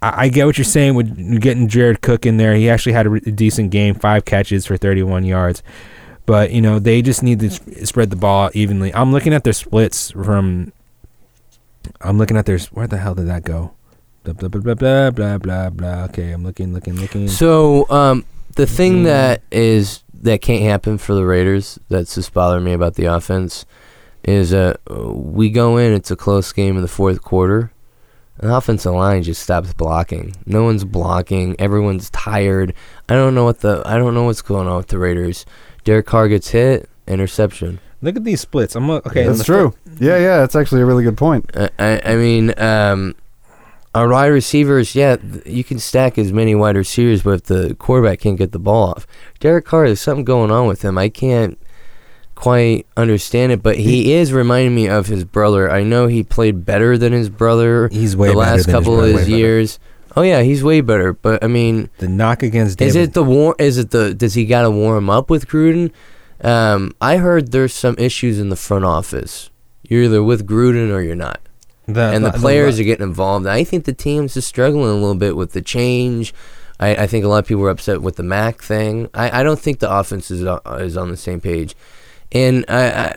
[0.00, 2.54] I, I get what you're saying with getting Jared Cook in there.
[2.54, 5.62] He actually had a, re- decent game, five catches for 31 yards.
[6.24, 8.94] But you know they just need to sp- spread the ball evenly.
[8.94, 10.72] I'm looking at their splits from.
[12.00, 13.74] I'm looking at their where the hell did that go?
[14.24, 15.70] Blah blah blah blah blah blah blah.
[15.70, 16.04] blah.
[16.04, 17.28] Okay, I'm looking, looking, looking.
[17.28, 18.24] So um,
[18.56, 19.04] the thing Mhm.
[19.04, 23.66] that is that can't happen for the Raiders that's just bothering me about the offense
[24.22, 27.72] is uh we go in it's a close game in the fourth quarter.
[28.38, 30.34] And the offensive line just stops blocking.
[30.46, 31.54] No one's blocking.
[31.60, 32.72] Everyone's tired.
[33.08, 35.44] I don't know what the I don't know what's going on with the Raiders.
[35.84, 37.80] Derek Carr gets hit, interception.
[38.00, 38.74] Look at these splits.
[38.76, 39.24] I'm look- okay.
[39.26, 39.74] That's the true.
[40.00, 40.38] Yeah, yeah.
[40.38, 41.50] That's actually a really good point.
[41.56, 43.14] I, I, I mean, um,
[43.94, 48.20] our wide receivers, yeah, you can stack as many wide receivers, but if the quarterback
[48.20, 49.06] can't get the ball off,
[49.40, 50.96] Derek Carr, there's something going on with him.
[50.96, 51.58] I can't
[52.34, 55.70] quite understand it, but he is reminding me of his brother.
[55.70, 59.12] I know he played better than his brother He's way the last his couple brother.
[59.12, 59.78] of his years.
[60.16, 61.12] Oh yeah, he's way better.
[61.12, 63.54] But I mean, The knock against is it the war?
[63.58, 64.12] Is it the?
[64.14, 65.92] Does he got to warm up with Gruden?
[66.42, 69.50] Um, I heard there's some issues in the front office.
[69.88, 71.40] You're either with Gruden or you're not
[71.86, 73.46] the, and the players are getting involved.
[73.46, 76.32] I think the team's just struggling a little bit with the change.
[76.78, 79.08] I, I think a lot of people are upset with the Mack thing.
[79.14, 81.74] I, I don't think the offense is, uh, is on the same page.
[82.32, 83.16] And I, I,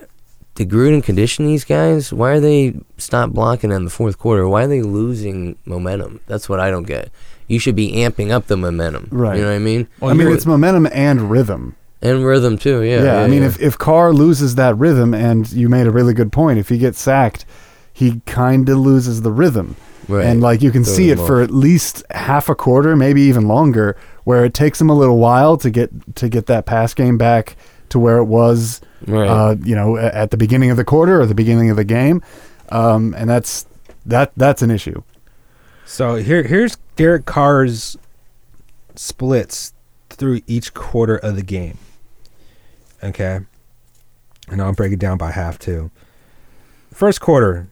[0.56, 2.14] did Gruden condition these guys?
[2.14, 4.48] Why are they stop blocking in the fourth quarter?
[4.48, 6.22] Why are they losing momentum?
[6.28, 7.10] That's what I don't get.
[7.48, 9.08] You should be amping up the momentum.
[9.12, 9.36] Right.
[9.36, 9.88] You know what I mean?
[10.00, 11.76] Well, I mean, you're- it's momentum and rhythm.
[12.02, 12.84] And rhythm too.
[12.84, 13.04] Yeah.
[13.04, 13.48] Yeah, I mean, yeah.
[13.48, 16.78] if if Carr loses that rhythm, and you made a really good point, if he
[16.78, 17.46] gets sacked,
[17.96, 19.78] he kind of loses the rhythm,
[20.10, 20.26] right.
[20.26, 23.22] and like you can Throw see it him for at least half a quarter, maybe
[23.22, 26.94] even longer, where it takes him a little while to get to get that pass
[26.94, 27.56] game back
[27.88, 29.26] to where it was, right.
[29.26, 32.22] uh, you know, at the beginning of the quarter or the beginning of the game,
[32.68, 33.66] um, and that's
[34.06, 35.02] that that's an issue.
[35.86, 37.96] So here, here's Derek Carr's
[38.96, 39.74] splits
[40.10, 41.78] through each quarter of the game.
[43.02, 43.40] Okay,
[44.50, 45.92] and I'll break it down by half too.
[46.92, 47.70] First quarter,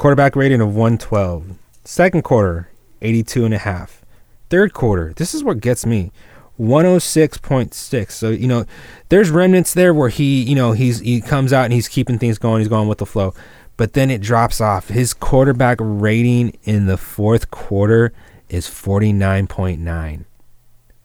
[0.00, 1.58] quarterback rating of 112.
[1.84, 2.70] Second quarter,
[3.02, 4.02] 82 and a half.
[4.48, 6.10] Third quarter, this is what gets me.
[6.58, 8.10] 106.6.
[8.10, 8.64] So, you know,
[9.10, 12.38] there's remnants there where he, you know, he's he comes out and he's keeping things
[12.38, 13.34] going, he's going with the flow.
[13.76, 14.88] But then it drops off.
[14.88, 18.14] His quarterback rating in the fourth quarter
[18.48, 20.24] is 49.9.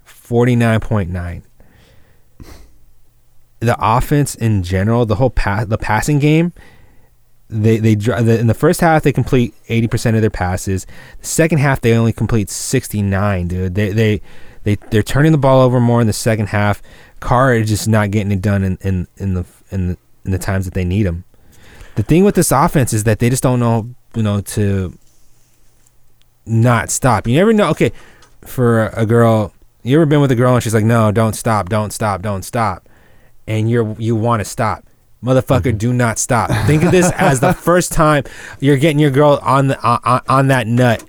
[0.08, 1.42] 49.9.
[3.60, 6.54] The offense in general, the whole pass, the passing game,
[7.50, 10.86] they they in the first half they complete 80% of their passes.
[11.20, 13.76] The second half they only complete 69, dude.
[13.76, 14.22] They they
[14.64, 16.82] they they're turning the ball over more in the second half.
[17.20, 20.40] Carr is just not getting it done in in, in the in the in the
[20.40, 21.24] times that they need him.
[21.96, 24.98] The thing with this offense is that they just don't know, you know, to
[26.46, 27.28] not stop.
[27.28, 27.70] You never know.
[27.70, 27.92] Okay,
[28.42, 31.70] for a girl, you ever been with a girl and she's like, "No, don't stop,
[31.70, 32.90] don't stop, don't stop,"
[33.48, 34.86] and you're you want to stop.
[35.24, 36.52] Motherfucker, do not stop.
[36.68, 38.24] Think of this as the first time
[38.60, 41.04] you're getting your girl on the on, on that nut,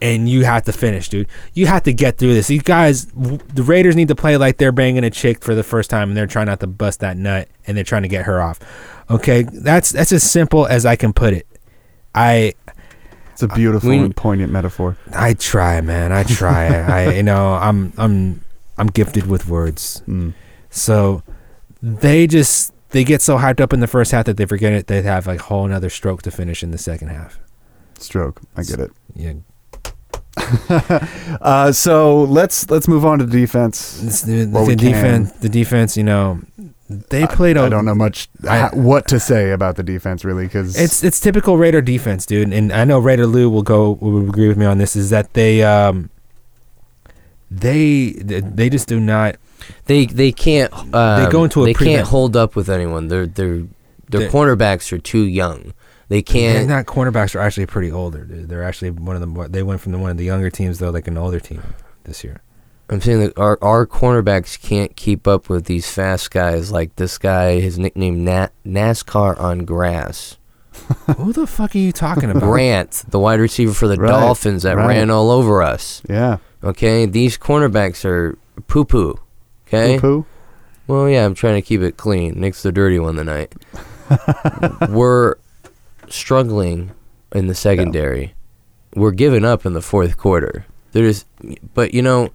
[0.00, 1.28] and you have to finish, dude.
[1.52, 2.46] You have to get through this.
[2.46, 5.62] These guys, w- the Raiders need to play like they're banging a chick for the
[5.62, 8.24] first time, and they're trying not to bust that nut, and they're trying to get
[8.24, 8.60] her off.
[9.10, 11.46] Okay, that's that's as simple as I can put it.
[12.14, 12.54] I
[13.32, 14.96] It's a beautiful We- and poignant metaphor.
[15.12, 16.12] I try, man.
[16.12, 16.66] I try.
[17.08, 18.42] I you know I'm I'm
[18.78, 20.02] I'm gifted with words.
[20.08, 20.32] Mm.
[20.70, 21.22] So
[21.82, 24.86] they just they get so hyped up in the first half that they forget it.
[24.86, 27.38] They have like a whole another stroke to finish in the second half.
[27.98, 28.40] Stroke.
[28.56, 28.90] I get it.
[29.14, 29.32] Yeah.
[31.40, 34.02] Uh, so let's let's move on to defense.
[34.02, 34.78] It's the, the we can.
[34.78, 36.40] defense, the defense, you know,
[36.88, 37.56] they played.
[37.56, 40.78] I a- don't know much I- ha- what to say about the defense really because
[40.78, 42.52] It's it's typical Raider defense, dude.
[42.52, 44.96] And I know Raider Lou will go will agree with me on this.
[44.96, 46.08] Is that they um
[47.50, 49.36] they they just do not.
[49.86, 50.72] They they can't.
[50.94, 53.08] Um, go into a They prevent- can't hold up with anyone.
[53.08, 53.64] They're they're
[54.10, 55.72] their They- cornerbacks are too young.
[56.08, 56.68] They And can't.
[56.68, 58.24] not cornerbacks are actually pretty older.
[58.24, 58.48] Dude.
[58.48, 60.78] They're actually one of the more, they went from the one of the younger teams
[60.78, 61.62] though, like an older team
[62.04, 62.40] this year.
[62.88, 67.18] I'm saying that our our cornerbacks can't keep up with these fast guys like this
[67.18, 67.60] guy.
[67.60, 70.38] His nickname Na- NASCAR on grass.
[71.18, 72.42] Who the fuck are you talking about?
[72.42, 74.86] Grant, the wide receiver for the Right, Dolphins that right.
[74.86, 76.00] ran all over us.
[76.08, 76.38] yeah.
[76.64, 78.38] Okay, these cornerbacks are
[78.68, 79.18] poo poo.
[79.68, 79.98] Okay.
[79.98, 80.26] Poo-poo.
[80.86, 82.40] Well, yeah, I'm trying to keep it clean.
[82.40, 83.54] Nick's the dirty one tonight.
[84.88, 85.36] We're
[86.08, 86.92] struggling
[87.34, 88.34] in the secondary.
[88.94, 90.64] We're giving up in the fourth quarter.
[90.92, 91.26] There's,
[91.74, 92.30] but you know,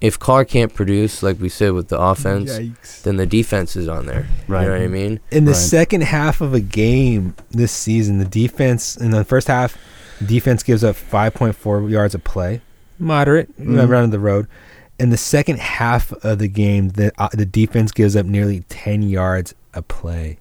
[0.00, 2.58] if Carr can't produce like we said with the offense,
[3.02, 4.26] then the defense is on there.
[4.48, 4.62] Right.
[4.62, 5.20] You know what I mean?
[5.30, 5.56] In the Right.
[5.60, 9.78] second half of a game this season, the defense in the first half,
[10.24, 12.60] defense gives up 5.4 yards a play,
[12.98, 13.88] moderate Mhm.
[13.88, 14.48] around the road.
[14.98, 19.02] In the second half of the game, the uh, the defense gives up nearly 10
[19.02, 20.38] yards a play.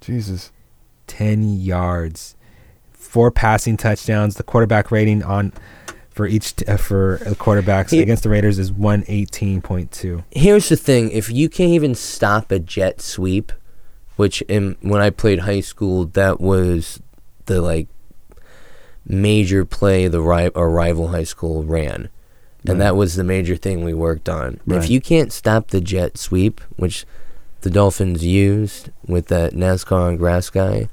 [0.00, 0.50] Jesus.
[1.06, 2.34] 10 yards,
[2.92, 4.34] four passing touchdowns.
[4.34, 5.52] The quarterback rating on
[6.10, 10.24] for each t- uh, for the quarterbacks He- against the Raiders is 118.2.
[10.32, 13.52] Here's the thing: if you can't even stop a jet sweep,
[14.16, 17.00] which in when I played high school, that was
[17.44, 17.86] the like
[19.04, 22.08] major play the ri- our rival high school ran,
[22.68, 24.60] and that was the major thing we worked on.
[24.66, 24.78] Right.
[24.82, 27.04] If you can't stop the jet sweep, which
[27.62, 30.88] the Dolphins used with that NASCAR on grass guy,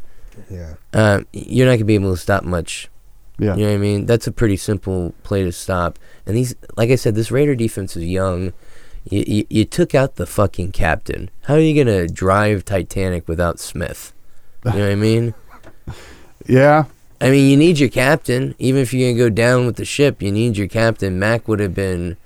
[0.50, 0.76] Yeah.
[0.94, 2.90] uh, you're not gonna be able to stop much.
[3.40, 3.56] Yeah.
[3.56, 4.06] You know what I mean?
[4.06, 5.98] That's a pretty simple play to stop.
[6.26, 8.54] And these, like I said, this Raider defense is young.
[9.10, 11.30] You, you, you took out the fucking captain.
[11.44, 14.14] How are you gonna drive Titanic without Smith?
[14.66, 15.34] You know what I mean?
[16.46, 16.86] Yeah.
[17.24, 18.54] I mean, you need your captain.
[18.60, 21.18] Even if you're gonna go down with the ship, you need your captain.
[21.20, 22.18] Mack would have been,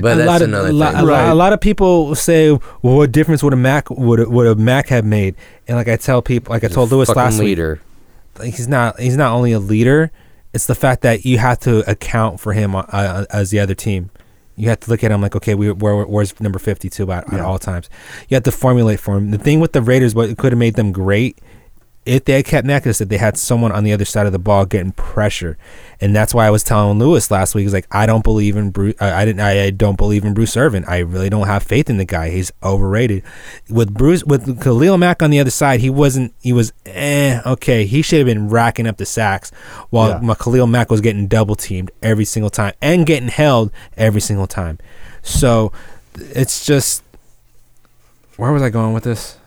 [0.00, 1.00] but a that's lot of, another lot, thing.
[1.02, 1.28] a, lot, Right.
[1.28, 4.88] a lot of people say, "Well, what difference would a Mack would would a Mack
[4.88, 5.34] have made?"
[5.68, 7.80] And like I tell people, like I He's a told Lewis fucking last week, leader.
[8.38, 10.10] like he's not he's not only a leader
[10.52, 13.74] it's the fact that you have to account for him uh, uh, as the other
[13.74, 14.08] team
[14.56, 17.40] you have to look at him like okay we, where, where's number 52 at, at
[17.40, 17.90] all times
[18.28, 20.74] you have to formulate for him the thing with the raiders what could have made
[20.74, 21.38] them great
[22.06, 24.32] if they had kept Mack is that they had someone on the other side of
[24.32, 25.58] the ball getting pressure,
[26.00, 27.64] and that's why I was telling Lewis last week.
[27.64, 28.94] He's like, I don't believe in Bruce.
[29.00, 29.40] I, I didn't.
[29.40, 30.84] I, I don't believe in Bruce Irvin.
[30.86, 32.30] I really don't have faith in the guy.
[32.30, 33.22] He's overrated.
[33.68, 36.32] With Bruce, with Khalil Mack on the other side, he wasn't.
[36.40, 37.84] He was eh okay.
[37.86, 39.50] He should have been racking up the sacks
[39.90, 40.20] while Yeah.
[40.22, 44.46] my Khalil Mack was getting double teamed every single time and getting held every single
[44.46, 44.78] time.
[45.22, 45.72] So
[46.14, 47.02] it's just.
[48.36, 49.38] Where was I going with this?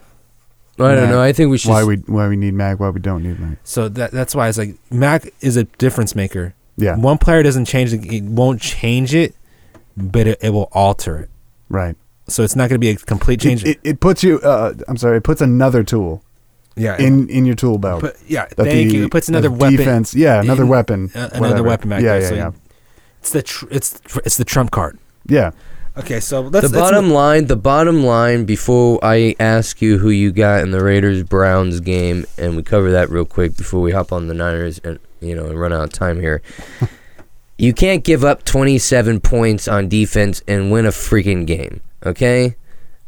[0.86, 1.10] I don't Mack.
[1.12, 1.22] know.
[1.22, 1.70] I think we should.
[1.70, 2.80] Why we why we need Mack?
[2.80, 3.58] Why we don't need Mack?
[3.64, 6.54] So that that's why it's like Mack is a difference maker.
[6.78, 6.96] Yeah.
[6.96, 9.36] One player doesn't change it, it won't change it,
[9.98, 11.30] but it, it will alter it.
[11.68, 11.96] Right.
[12.28, 13.64] So it's not going to be a complete change.
[13.66, 14.40] It, it, it puts you.
[14.40, 15.18] Uh, I'm sorry.
[15.18, 16.24] It puts another tool
[16.76, 16.98] yeah.
[16.98, 18.02] in in your tool belt.
[18.02, 19.06] but yeah, that thank the- you.
[19.06, 19.76] It puts another weapon.
[19.78, 20.16] Defense.
[20.16, 20.40] Yeah.
[20.42, 21.12] Another in- weapon.
[21.14, 21.64] uh, another whatever.
[21.64, 22.22] weapon back yeah, there.
[22.22, 22.30] Yeah.
[22.30, 22.52] So Yeah.
[23.20, 24.98] It's the tr- it's it's the trump card.
[25.28, 25.52] Yeah.
[25.98, 28.46] Okay, so let's the let's bottom line, the bottom line.
[28.46, 32.92] Before I ask you who you got in the Raiders Browns game, and we cover
[32.92, 35.84] that real quick before we hop on the Niners and you know and run out
[35.84, 36.42] of time here.
[37.58, 41.82] you can't give up 27 points on defense and win a freaking game.
[42.06, 42.56] Okay,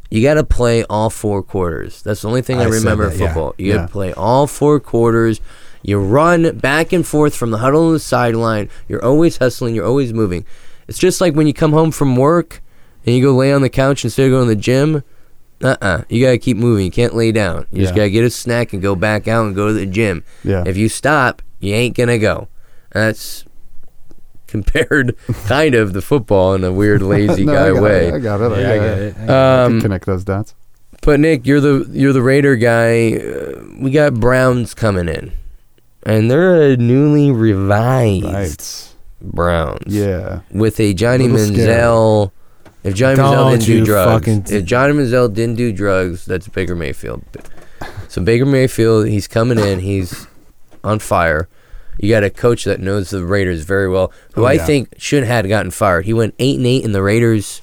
[0.09, 2.01] you got to play all four quarters.
[2.01, 3.27] That's the only thing I, I remember that, in yeah.
[3.27, 3.55] football.
[3.57, 3.75] You Yeah.
[3.77, 5.39] got to play all four quarters.
[5.83, 8.69] You run back and forth from the huddle to the sideline.
[8.89, 9.73] You're always hustling.
[9.75, 10.45] You're always moving.
[10.87, 12.61] It's just like when you come home from work
[13.05, 15.03] and you go lay on the couch instead of going to the gym.
[15.63, 16.03] Uh-uh.
[16.09, 16.85] You gotta keep moving.
[16.85, 17.67] You can't lay down.
[17.71, 17.97] You just Yeah.
[18.01, 20.23] gotta get a snack and go back out and go to the gym.
[20.43, 20.63] Yeah.
[20.65, 22.47] If you stop, you ain't gonna go.
[22.93, 23.45] That's
[24.47, 28.07] compared kind of the football in a weird lazy No, guy got way.
[28.07, 28.51] It, I got it.
[28.51, 28.79] I Yeah, got I it.
[28.79, 28.81] get it.
[28.81, 29.15] I get it.
[29.23, 29.25] I
[29.65, 30.55] can Um, connect those dots.
[31.03, 33.13] but Nick, you're the you're the Raider guy.
[33.17, 35.31] Uh, we got Browns coming in,
[36.03, 38.87] and they're a newly revised Right.
[39.21, 39.83] Browns.
[39.95, 40.39] Yeah.
[40.51, 41.53] with a Johnny Manziel.
[42.31, 42.31] scary.
[42.83, 46.75] If Johnny Manziel didn't do drugs, fucking- if Johnny Manziel didn't do drugs, that's Baker
[46.75, 47.23] Mayfield.
[48.07, 50.27] So Baker Mayfield, he's coming in, he's
[50.83, 51.47] on fire.
[51.99, 54.65] You got a coach that knows the Raiders very well, who Oh, I yeah.
[54.65, 56.05] think should have gotten fired.
[56.05, 57.61] He went eight and eight in the Raiders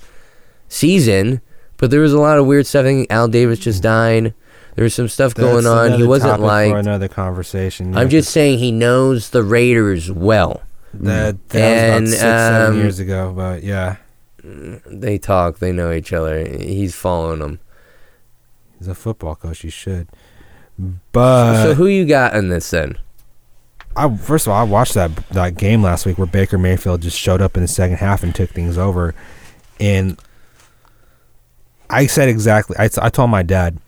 [0.69, 1.41] season,
[1.77, 2.81] but there was a lot of weird stuff.
[2.83, 4.35] I think Al Davis just died.
[4.77, 5.93] There was some stuff going That's on.
[5.99, 7.97] He wasn't like for another conversation.
[7.97, 10.63] I'm just saying he knows the Raiders well.
[10.95, 13.97] That, that And, was about six, seven um, years ago, but yeah,
[14.87, 15.59] They talk.
[15.59, 16.47] They know each other.
[16.47, 17.61] He's following them.
[18.79, 19.65] he's a football coach.
[19.65, 20.09] You should.
[21.13, 22.99] But so who you got in this then?
[23.97, 27.19] I first of all, I watched that that game last week where Baker Mayfield just
[27.19, 29.15] showed up in the second half and took things over,
[29.81, 30.19] and
[31.91, 32.77] I said exactly.
[32.79, 33.79] I, I told my dad,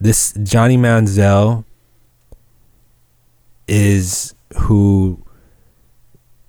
[0.00, 1.64] this Johnny Manziel
[3.66, 5.24] is who.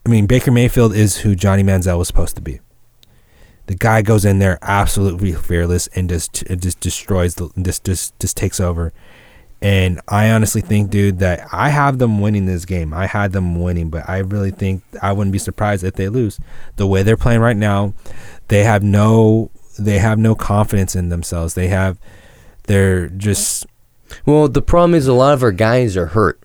[0.05, 2.59] I mean, Baker Mayfield is who Johnny Manziel was supposed to be.
[3.67, 8.35] The guy goes in there absolutely fearless and just just destroys the just just just
[8.35, 8.91] takes over.
[9.61, 12.93] And I honestly think, dude, that I have them winning this game.
[12.93, 16.37] I had them winning, but I really think I wouldn't be surprised if they lose.
[16.75, 17.93] The way they're playing right now,
[18.49, 21.53] they have no they have no confidence in themselves.
[21.53, 21.97] They have
[22.63, 23.65] they're just
[24.25, 26.41] Well, the problem is a lot of our guys are hurt.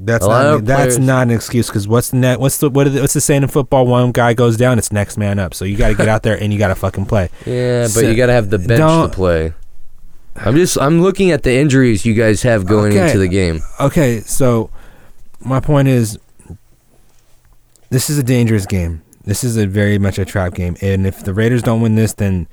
[0.00, 2.86] That's A not that's players- not an excuse because what's the net what's the what
[2.86, 3.86] is what's the saying in football?
[3.86, 5.54] One guy goes down, it's next man up.
[5.54, 7.28] So you got to get out there and you got to fucking play.
[7.46, 9.52] Yeah, but So- you got to have the bench to play.
[10.36, 13.06] I'm just I'm looking at the injuries you guys have going Okay.
[13.06, 13.60] into the game.
[13.80, 14.70] Okay, so
[15.40, 16.18] my point is
[17.90, 19.02] this is a dangerous game.
[19.24, 22.14] This is a very much a trap game, and if the Raiders don't win this,
[22.14, 22.46] then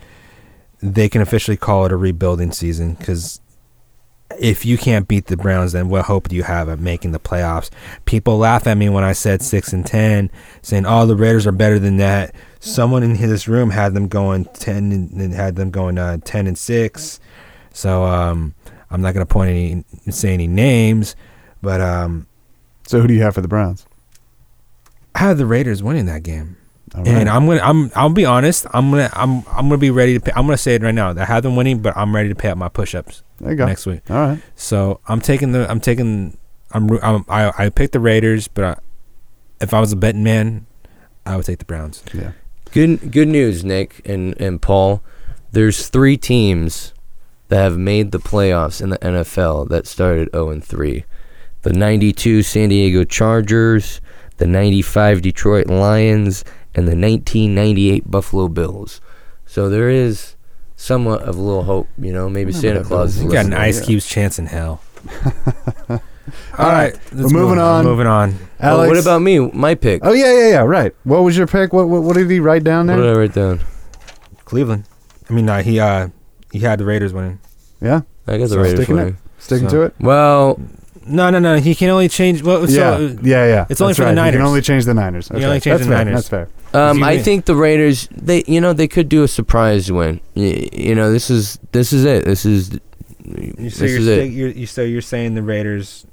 [0.82, 2.94] they can officially call it a rebuilding season.
[2.96, 3.40] Because
[4.40, 7.20] if you can't beat the Browns, then what hope do you have of making the
[7.20, 7.70] playoffs?
[8.06, 11.52] People laugh at me when I said six and ten, saying, "Oh, the Raiders are
[11.52, 15.70] better than that." Someone in this room had them going ten and, and had them
[15.72, 17.20] going uh, ten and six.
[17.72, 18.56] So um,
[18.90, 21.16] I'm not gonna point any say any names,
[21.62, 22.28] but um,
[22.88, 23.86] So who do you have for the Browns?
[25.14, 26.58] I have the Raiders winning that game.
[26.98, 27.30] All And.
[27.30, 28.66] I'm gonna, I'm, I'll be honest.
[28.74, 30.20] I'm gonna, I'm, I'm gonna be ready to.
[30.20, 31.12] Pay, I'm gonna say it right now.
[31.12, 33.66] I have them winning, but I'm ready to pay up my push-ups there you go.
[33.66, 34.10] next week.
[34.10, 34.42] All right.
[34.56, 36.38] So I'm taking the, I'm taking,
[36.72, 38.78] I'm, I'm I, I picked the Raiders, but I,
[39.62, 40.66] if I was a betting man,
[41.26, 42.04] I would take the Browns.
[42.14, 42.32] Yeah.
[42.72, 45.02] Good good news, Nick and and Paul.
[45.52, 46.94] There's three teams
[47.48, 51.06] that have made the playoffs in the NFL that started 0 and 3.
[51.62, 54.02] The 92 San Diego Chargers,
[54.38, 56.44] the 95 Detroit Lions,
[56.76, 59.02] and the 1998 Buffalo Bills.
[59.46, 60.36] So there is
[60.76, 62.30] somewhat of a little hope, you know.
[62.30, 63.26] Maybe Remember Santa Claus is Bills.
[63.26, 63.68] You got an listening.
[63.68, 63.86] Ice yeah.
[63.86, 64.82] Cube's chance in hell.
[66.58, 67.86] All All right, right, let's we're moving move on.
[67.86, 68.36] Moving on.
[68.60, 68.88] Oh, Alex.
[68.90, 69.40] what about me?
[69.40, 70.02] My pick.
[70.04, 70.62] Oh yeah, yeah, yeah.
[70.62, 70.92] Right.
[71.04, 71.72] What was your pick?
[71.72, 72.98] What what, what did he write down there?
[72.98, 73.14] What there?
[73.14, 73.68] did I write down?
[74.46, 74.86] Cleveland.
[75.30, 76.08] I mean, uh, he, uh,
[76.52, 77.40] he had the Raiders winning.
[77.82, 78.02] Yeah.
[78.28, 79.00] I got the So Raiders sticking it?
[79.00, 79.18] winning.
[79.38, 79.96] Sticking So- to it.
[80.00, 80.60] Well,
[81.06, 81.58] No, no, no.
[81.58, 82.42] He can only change.
[82.42, 82.98] Well, yeah.
[82.98, 83.46] so, yeah.
[83.46, 83.66] Yeah.
[83.70, 84.12] it's only That's for the right.
[84.12, 84.36] You Niners.
[84.38, 85.30] can only change the Niners.
[85.30, 86.06] You That's can only change That's the fair.
[86.06, 86.16] Niners.
[86.16, 86.50] That's fair.
[86.76, 90.20] Um, I think the Raiders, they, you know, they could do a surprise win.
[90.34, 92.26] You, you know, this is this is it.
[92.26, 92.70] This is
[93.26, 94.32] this so you're, is it.
[94.32, 96.06] you're, you so you're saying the Raiders.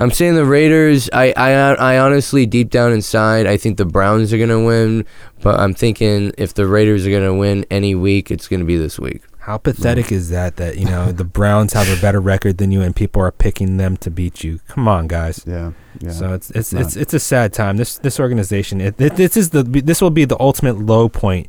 [0.00, 1.08] I'm saying the Raiders.
[1.12, 5.04] I, I I honestly, deep down inside, I think the Browns are gonna win.
[5.40, 8.98] But I'm thinking if the Raiders are gonna win any week, it's gonna be this
[8.98, 9.22] week.
[9.48, 10.56] How pathetic is that?
[10.56, 13.78] That you know the Browns have a better record than you, and people are picking
[13.78, 14.60] them to beat you.
[14.68, 15.42] Come on, guys.
[15.46, 15.72] Yeah.
[16.00, 16.10] Yeah.
[16.10, 17.78] So it's it's Not- it's it's a sad time.
[17.78, 18.82] This this organization.
[18.82, 21.48] It, it, this is the this will be the ultimate low point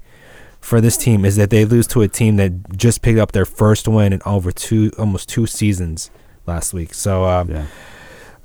[0.62, 3.44] for this team is that they lose to a team that just picked up their
[3.44, 6.10] first win in over two almost two seasons
[6.46, 6.94] last week.
[6.94, 7.66] So um, yeah.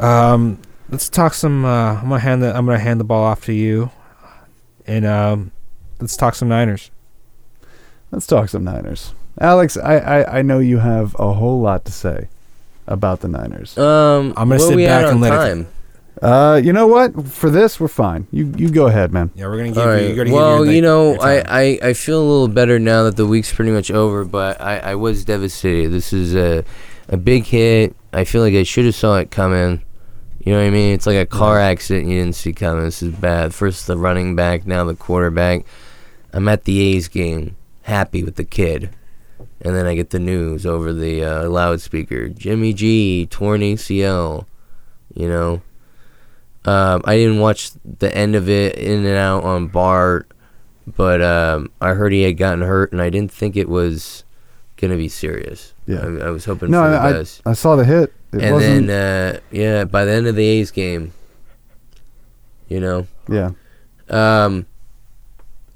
[0.01, 1.65] um, let's talk some.
[1.65, 3.93] Uh, I'm gonna hand the I'm gonna hand the ball off to you,
[4.85, 5.53] and um,
[6.01, 6.91] let's talk some Niners.
[8.11, 9.15] Let's talk some Niners.
[9.41, 12.29] Alex, I, I I know you have a whole lot to say
[12.87, 13.77] about the Niners.
[13.77, 15.67] Um, I'm gonna sit back and on let it-
[16.23, 17.27] Uh, you know what?
[17.27, 18.27] For this, we're fine.
[18.31, 19.31] You you go ahead, man.
[19.35, 19.91] Yeah, we're gonna give All you.
[19.91, 20.03] right.
[20.03, 21.43] You're gonna give Well, your, you know, I.
[21.49, 24.79] I, I feel a little better now that the week's pretty much over, but I,
[24.79, 25.91] I was devastated.
[25.91, 26.65] This is a
[27.09, 27.95] a big hit.
[28.13, 29.83] I feel like I should have saw it coming.
[30.45, 30.95] You know what I mean?
[30.95, 32.85] It's like a car accident you didn't see coming.
[32.85, 33.53] This is bad.
[33.55, 35.65] First the running back, now the quarterback.
[36.33, 38.91] I'm at the A's game, happy with the kid.
[39.65, 42.29] And then I get the news over the uh, loudspeaker.
[42.29, 44.47] Jimmy G, torn ACL.
[45.15, 45.63] You know?
[46.67, 50.31] Um, I didn't watch the end of it in and out on Bart,
[50.87, 54.25] but um, I heard he had gotten hurt, and I didn't think it was
[54.79, 55.73] gonna be serious.
[55.87, 55.99] Yeah.
[56.01, 57.43] I, I was hoping No, for the I, best.
[57.47, 58.13] I saw the hit.
[58.33, 58.87] It and wasn't.
[58.87, 61.13] then, uh, yeah, by the end of the A's game,
[62.69, 63.51] you know, yeah.
[64.09, 64.67] um,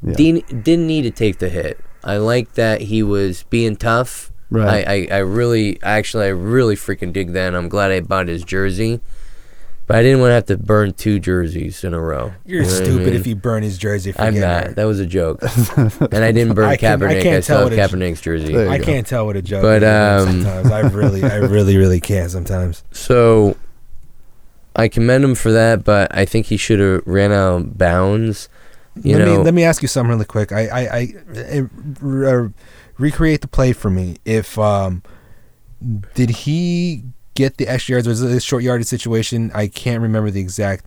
[0.03, 0.15] Yeah.
[0.15, 1.79] Dean didn't need to take the hit.
[2.05, 4.33] I like that he was being tough.
[4.51, 4.87] Right.
[4.89, 7.49] I, I, I really, actually, I really freaking dig that.
[7.49, 9.01] And I'm glad I bought his jersey.
[9.87, 12.33] But I didn't want to have to burn two jerseys in a row.
[12.45, 13.15] You're You know what I stupid mean?
[13.15, 14.11] if you burn his jersey.
[14.19, 14.71] I'm forget not.
[14.73, 14.77] it.
[14.77, 15.41] That was a joke.
[15.77, 17.19] and I didn't burn I can- I Kaepernick.
[17.19, 18.55] I, can't still tell have what it's- Kaepernick's jersey.
[18.57, 18.85] I go.
[18.85, 19.89] can't tell what a joke But, is
[20.29, 20.71] um, sometimes.
[20.71, 22.85] I really, I really, really can't sometimes.
[22.93, 23.57] So,
[24.77, 28.49] I commend him for that, but I think he should have ran out of bounds.
[29.03, 30.53] You let know, me let me ask you something really quick.
[30.53, 31.59] I I, I, I
[32.05, 32.49] uh,
[32.99, 34.17] recreate the play for me.
[34.25, 35.03] If um,
[36.15, 38.09] did he get the extra yards?
[38.09, 39.51] Was it a short yardage situation?
[39.55, 40.87] I can't remember the exact.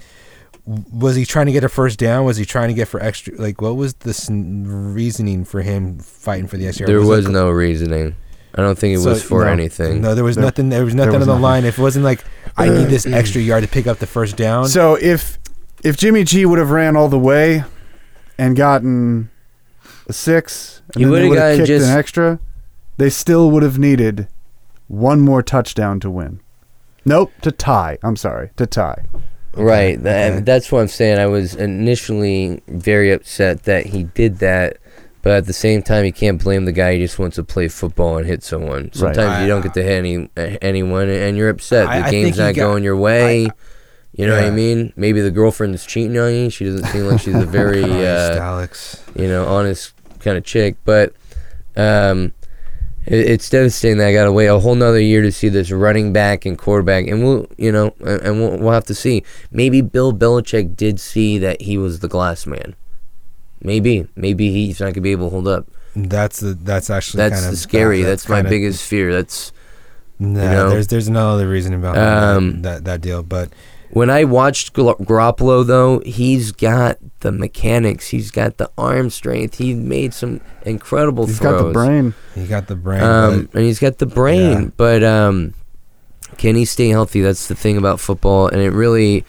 [0.66, 2.24] Was he trying to get a first down?
[2.26, 3.34] Was he trying to get for extra?
[3.36, 6.84] Like, what was the reasoning for him fighting for the extra?
[6.84, 6.90] Yard?
[6.90, 7.08] There yard?
[7.08, 8.16] was it- no reasoning.
[8.54, 9.52] I don't think it So, was for no.
[9.52, 10.02] anything.
[10.02, 10.68] No, there was There- nothing.
[10.70, 11.42] There was nothing was on the nothing.
[11.42, 11.66] line.
[11.66, 12.24] If it wasn't like
[12.58, 14.68] I need this extra yard to pick up the first down.
[14.68, 15.40] So if
[15.86, 17.64] if Jimmy G would have ran all the way
[18.42, 19.30] and gotten
[20.08, 22.40] a six, and He then they would've would have gotten kicked just- an extra,
[22.98, 24.28] they still would have needed
[24.88, 26.40] one more touchdown to win.
[27.06, 27.98] Nope, to tie.
[28.04, 29.06] I'm sorry, to tie.
[29.56, 30.02] Right.
[30.04, 30.42] That, Okay.
[30.42, 31.18] That's what I'm saying.
[31.20, 34.78] I was initially very upset that he did that,
[35.24, 37.68] but at the same time, you can't blame the guy He just wants to play
[37.68, 38.84] football and hit someone.
[38.84, 38.96] Right.
[38.96, 41.86] Sometimes you don't get to hit any uh, anyone, and you're upset.
[41.88, 43.50] The I game's think he not got- going your way.
[44.22, 44.94] You know what I mean?
[44.96, 46.50] Maybe the girlfriend is cheating on you.
[46.50, 49.04] She doesn't seem like she's a very, Christ, uh, Alex.
[49.16, 50.76] you know, honest kind of chick.
[50.86, 51.14] But
[51.76, 52.34] um,
[53.06, 55.72] it, it's devastating that I got to wait a whole nother year to see this
[55.72, 59.24] running back and quarterback, and we'll, you know, and we'll, we'll have to see.
[59.52, 62.76] Maybe Bill Belichick did see that he was the glass man.
[63.64, 65.68] Maybe, maybe he's not gonna be able to hold up.
[65.96, 68.02] That's the that's actually That's kind of scary.
[68.02, 69.12] that's my kinda- biggest fear.
[69.14, 69.52] That's
[70.20, 70.70] Nah, know?
[70.70, 73.50] there's there's no other reason about Um, that, that that deal, but
[73.94, 78.10] when I watched Gar- Garoppolo though, he's got the mechanics.
[78.10, 79.58] He's got the arm strength.
[79.58, 81.62] He made some incredible He's throws.
[81.62, 82.14] got the brain.
[82.36, 83.02] he got the brain.
[83.04, 84.62] um, and he's got the brain.
[84.64, 84.70] Yeah.
[84.78, 85.54] But um,
[86.38, 87.22] can he stay healthy?
[87.22, 89.26] That's the thing about football, and it really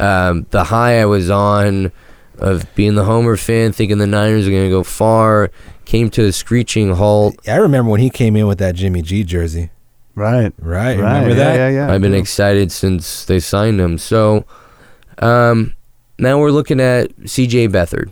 [0.00, 1.92] um, the high I was on
[2.38, 5.50] of being the Homer fan, thinking the Niners are going to go far,
[5.84, 7.36] came to a screeching halt.
[7.48, 9.70] I remember when he came in with that Jimmy G jersey.
[10.14, 10.52] Right.
[10.58, 10.98] Right, Right.
[10.98, 11.56] remember yeah, that?
[11.56, 11.92] Yeah, yeah.
[11.92, 12.18] I've been yeah.
[12.18, 13.96] excited since they signed him.
[13.98, 14.44] So
[15.18, 15.74] um,
[16.18, 17.68] now we're looking at C.J.
[17.68, 18.10] Beathard,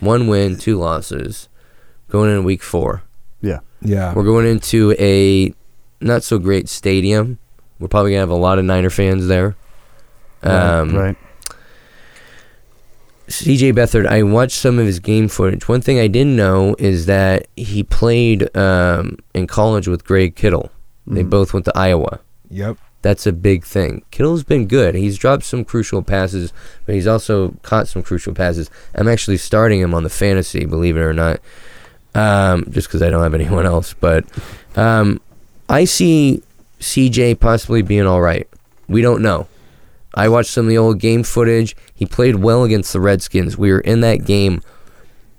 [0.00, 1.48] one win, two losses,
[2.08, 3.02] going in week four.
[3.42, 4.14] Yeah, Yeah.
[4.14, 5.52] We're going into a
[6.00, 7.38] not so great stadium.
[7.78, 9.56] We're probably gonna have a lot of Niner fans there.
[10.42, 11.16] Um, right.
[13.28, 15.68] CJ Beathard, I watched some of his game footage.
[15.68, 20.70] One thing I didn't know is that he played um, in college with Greg Kittle.
[21.10, 21.30] They Mhm.
[21.30, 22.20] both went to Iowa.
[22.50, 22.76] yep.
[23.02, 24.02] That's a big thing.
[24.10, 24.94] Kittle's been good.
[24.94, 26.52] He's dropped some crucial passes,
[26.84, 28.68] but he's also caught some crucial passes.
[28.94, 31.40] I'm actually starting him on the fantasy, believe it or not,
[32.14, 33.94] um, just because I don't have anyone else.
[33.98, 34.26] But
[34.76, 35.18] um,
[35.70, 36.42] I see
[36.80, 38.46] CJ possibly being all right.
[38.86, 39.46] We don't know.
[40.14, 41.74] I watched some of the old game footage.
[41.94, 43.56] He played well against the Redskins.
[43.56, 44.60] We were in that game.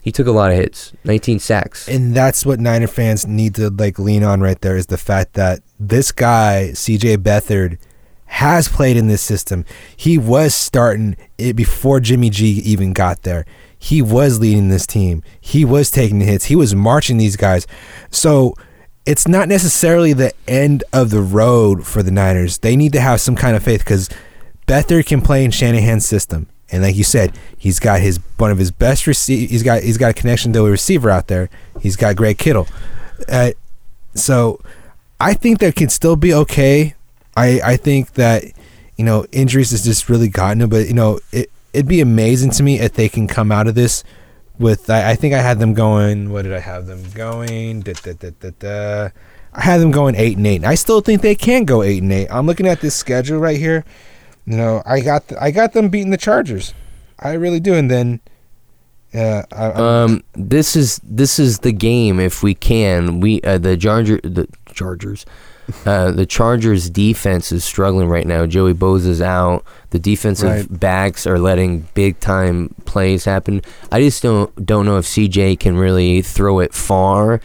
[0.02, 1.88] He took a lot of hits, 19 sacks.
[1.88, 5.34] And that's what Niner fans need to like lean on right there is the fact
[5.34, 7.78] that this guy, CJ Beathard,
[8.26, 9.66] has played in this system.
[9.96, 13.46] He was starting it before Jimmy G even got there.
[13.78, 15.22] He was leading this team.
[15.40, 16.46] He was taking the hits.
[16.46, 17.68] He was marching these guys.
[18.10, 18.56] So
[19.06, 22.60] it's not necessarily the end of the road for the Niners.
[22.60, 24.10] They need to have some kind of faith because
[24.68, 26.48] Beathard can play in Shanahan's system.
[26.72, 29.50] And like you said, he's got his one of his best receive.
[29.50, 31.50] He's got he's got a connection to a receiver out there.
[31.82, 32.68] He's got Greg Kittle.
[33.28, 33.52] Uh,
[34.16, 34.62] so
[35.20, 36.96] I think that can still be okay.
[37.36, 38.46] I I think that
[38.98, 42.52] you know injuries has just really gotten him, but you know it it'd be amazing
[42.52, 44.04] to me if they can come out of this
[44.58, 44.90] with.
[44.90, 46.32] I, I think I had them going.
[46.32, 47.82] What did I have them going?
[47.82, 49.10] Da, da, da.
[49.54, 50.58] I had them going eight and eight.
[50.58, 52.28] And I still think they can go eight and eight.
[52.30, 53.84] I'm looking at this schedule right here.
[54.46, 56.74] You know, I got the, I got them beating the Chargers.
[57.20, 57.74] I really do.
[57.76, 58.20] And then,
[59.14, 59.66] uh, I,
[60.04, 62.20] Um, this is this is the game.
[62.20, 65.26] If we can, we uh, the Charger the Chargers,
[65.86, 68.46] uh, the Chargers defense is struggling right now.
[68.48, 69.64] Joey Bosa's out.
[69.92, 70.80] The defensive Right.
[70.80, 73.62] backs are letting big time plays happen.
[73.92, 77.42] I just don't don't know if CJ can really throw it far.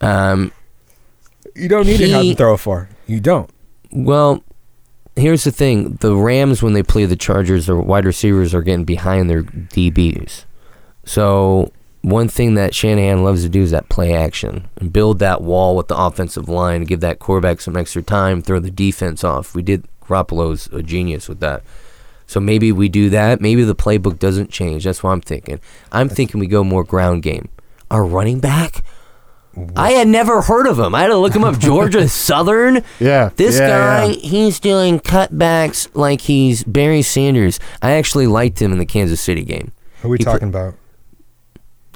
[0.00, 0.50] Um,
[1.54, 2.88] you don't need to have he- them throw it far.
[3.06, 3.48] You don't.
[3.92, 4.42] well,
[5.16, 8.84] here's the thing: the Rams, when they play the Chargers, their wide receivers are getting
[8.84, 10.44] behind their DBs.
[11.04, 15.42] So one thing that Shanahan loves to do is that play action and build that
[15.42, 19.54] wall with the offensive line, give that quarterback some extra time, throw the defense off.
[19.54, 19.86] We did.
[20.04, 21.62] Garoppolo's a genius with that.
[22.26, 23.40] So maybe we do that.
[23.40, 24.84] Maybe the playbook doesn't change.
[24.84, 25.60] That's what I'm thinking.
[25.92, 27.48] I'm thinking we go more ground game.
[27.90, 28.84] Our running back.
[29.76, 30.94] I had never heard of him.
[30.94, 31.58] I had to look him up.
[31.58, 32.84] Georgia Southern.
[32.98, 33.30] Yeah.
[33.36, 34.12] This yeah, guy, yeah.
[34.12, 37.58] he's doing cutbacks like he's Barry Sanders.
[37.82, 39.72] I actually liked him in the Kansas City game.
[40.02, 40.74] Who are we He talking about?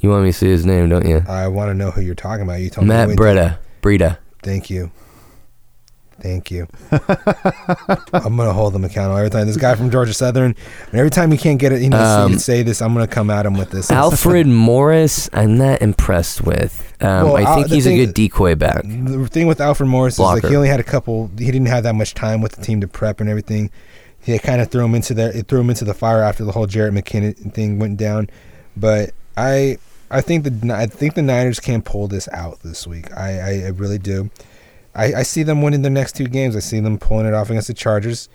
[0.03, 1.25] You want me to say his name, don't you?
[1.27, 2.61] I want to know who you're talking about.
[2.61, 3.17] You told Matt me.
[3.17, 3.59] Breida.
[3.81, 4.19] Breida.
[4.43, 4.91] Thank you.
[6.25, 6.67] Thank you.
[6.91, 9.47] I'm gonna hold him accountable every time.
[9.47, 10.57] This guy from Georgia Southern,
[10.91, 12.81] and every time he can't get it, he needs Um, to say this.
[12.81, 13.91] I'm gonna come at him with this.
[13.91, 16.95] Alfred Morris, I'm not impressed with.
[17.03, 18.85] Um, Well, I uh, think he's thing- a good decoy back.
[18.85, 21.31] The thing with Alfred Morris is like he only had a couple.
[21.37, 23.71] He didn't have that much time with the team to prep and everything.
[24.19, 26.53] He kind of threw him into the it threw him into the fire after the
[26.53, 28.31] whole Jerick McKinnon thing went down.
[28.79, 29.77] But I
[30.11, 33.15] I think the I think the Niners can pull this out this week.
[33.15, 34.31] I I, I really do.
[34.95, 36.57] I, I see them winning the next two games.
[36.57, 38.29] I see them pulling it off against the Chargers.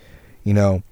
[0.44, 0.82] You know,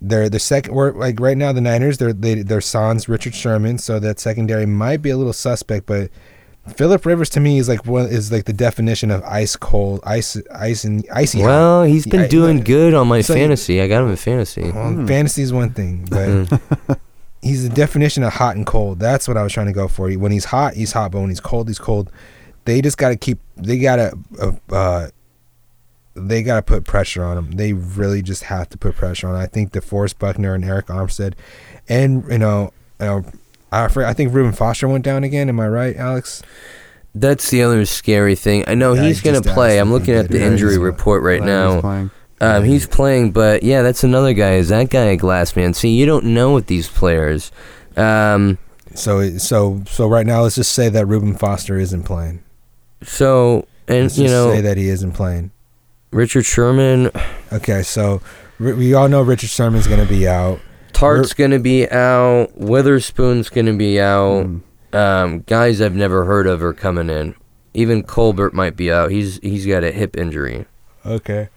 [0.00, 0.74] they're the second.
[0.74, 1.98] We're like right now the Niners.
[1.98, 6.10] They're they, they're Sans Richard Sherman, so that secondary might be a little suspect, but.
[6.76, 10.36] Philip Rivers to me is like one is like the definition of ice cold, ice,
[10.54, 11.40] ice and icy.
[11.40, 11.46] hot.
[11.46, 12.64] Well, he's been Yeah, doing yeah.
[12.64, 13.80] good on my So- fantasy.
[13.80, 14.70] I got him in fantasy.
[14.70, 15.06] Well, hmm.
[15.06, 16.92] fantasy is one thing, but mm-hmm.
[17.42, 19.00] he's the definition of hot and cold.
[19.00, 20.12] That's what I was trying to go for.
[20.12, 22.12] When he's hot, he's hot, but when he's cold, he's cold.
[22.64, 23.38] They just got to keep.
[23.56, 24.18] They got to.
[24.40, 25.06] Uh, uh,
[26.14, 27.52] they got to put pressure on them.
[27.52, 29.34] They really just have to put pressure on.
[29.34, 29.40] Him.
[29.40, 31.34] I think the DeForest Buckner and Arik Armstead,
[31.88, 33.24] and you know, you know,
[33.72, 35.48] I, I think Reuben Foster went down again.
[35.48, 36.42] Am I right, Alex?
[37.14, 38.64] That's the other scary thing.
[38.68, 39.78] I know Yeah, he's he going to play.
[39.78, 41.80] I'm looking at the Yeah, injury he's- report right Glad he's now.
[41.80, 42.10] playing.
[42.42, 44.52] Um, he's playing, but yeah, that's another guy.
[44.54, 45.74] Is that guy a glass man?
[45.74, 47.52] See, you don't know with these players.
[47.96, 48.58] Um,
[48.94, 52.42] So so so right now, let's just say that Reuben Foster isn't playing.
[53.02, 55.50] So and Let's you know say that he isn't playing.
[56.12, 57.10] Richard Sherman,
[57.52, 58.20] Okay, so
[58.58, 60.60] we all know Richard Sherman's going to be out.
[60.92, 62.56] Tartt's going to be out.
[62.56, 64.46] Witherspoon's going to be out.
[64.46, 64.62] Mm.
[64.92, 67.34] Um, guys I've never heard of are coming in.
[67.74, 69.10] Even Colbert might be out.
[69.12, 70.66] He's he's got a hip injury.
[71.06, 71.48] Okay.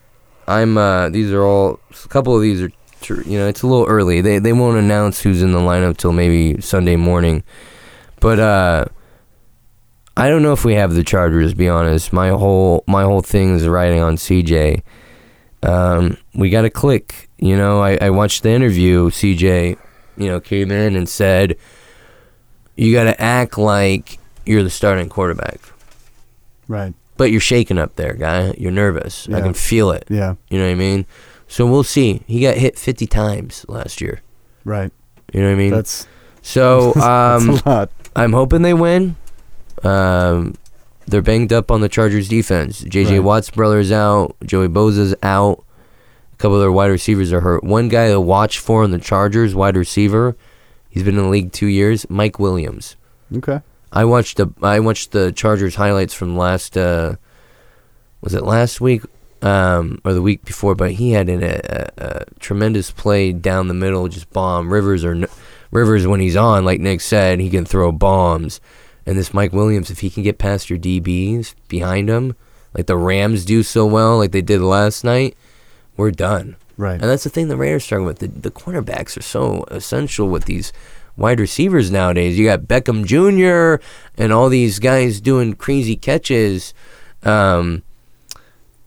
[0.47, 2.71] I'm uh these are all a couple of these are
[3.01, 4.21] tr- you know it's a little early.
[4.21, 7.43] They they won't announce who's in the lineup till maybe Sunday morning.
[8.19, 8.85] But uh
[10.16, 12.14] I don't know if we have the Chargers to be honest.
[12.14, 14.82] My whole my whole thing is riding on CJ.
[15.64, 17.82] Um we got to click, you know.
[17.82, 19.78] I I watched the interview CJ,
[20.18, 21.57] you know, came in and said
[22.76, 25.59] you got to act like you're the starting quarterback.
[26.68, 26.93] Right.
[27.18, 28.53] But you're shaking up there, guy.
[28.57, 29.28] You're nervous.
[29.28, 29.38] Yeah.
[29.38, 30.05] I can feel it.
[30.09, 30.36] Yeah.
[30.49, 31.05] You know what I mean?
[31.47, 32.24] So we'll see.
[32.26, 34.22] He got hit 50 times last year.
[34.66, 34.91] Right.
[35.32, 35.72] You know what I mean?
[35.72, 36.07] That's,
[36.41, 37.91] so that's um, a lot.
[38.16, 39.16] I'm hoping they win.
[39.84, 40.55] Um,
[41.07, 42.81] they're banged up on the Chargers defense.
[42.81, 43.19] J.J.
[43.19, 43.23] Right.
[43.23, 44.36] Watt's brother's out.
[44.45, 45.63] Joey Bosa's out.
[46.34, 47.63] A couple of their wide receivers are hurt.
[47.63, 50.36] One guy to watch for on the Chargers, wide receiver,
[50.89, 52.09] he's been in the league two years.
[52.09, 52.95] Mike Williams.
[53.36, 53.61] Okay.
[53.91, 57.15] I watched the I watched the Chargers highlights from last uh,
[58.21, 59.03] was it last week
[59.43, 60.73] um, or the week before?
[60.73, 65.27] But he had an, a, a tremendous play down the middle, just bomb Rivers or
[65.69, 68.59] Rivers when he's on, like Nick said, he can throw bombs.
[69.06, 72.36] And this Mike Williams, if he can get past your DBs behind him,
[72.74, 75.36] like the Rams do so well, like they did last night,
[75.97, 76.56] we're done.
[76.78, 76.93] Right.
[76.93, 78.20] And that's the thing the Raiders struggle with.
[78.20, 80.74] The, the cornerbacks are so essential with these
[81.16, 82.39] wide receivers nowadays.
[82.39, 83.84] You got Beckham Jr.
[84.18, 86.74] and all these guys doing crazy catches.
[87.22, 87.84] Um,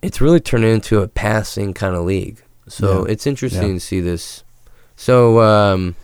[0.03, 2.43] it's really turning into a passing kind of league.
[2.69, 3.13] So Yeah.
[3.13, 3.75] it's interesting Yeah.
[3.75, 4.43] to see this.
[4.97, 5.95] So um,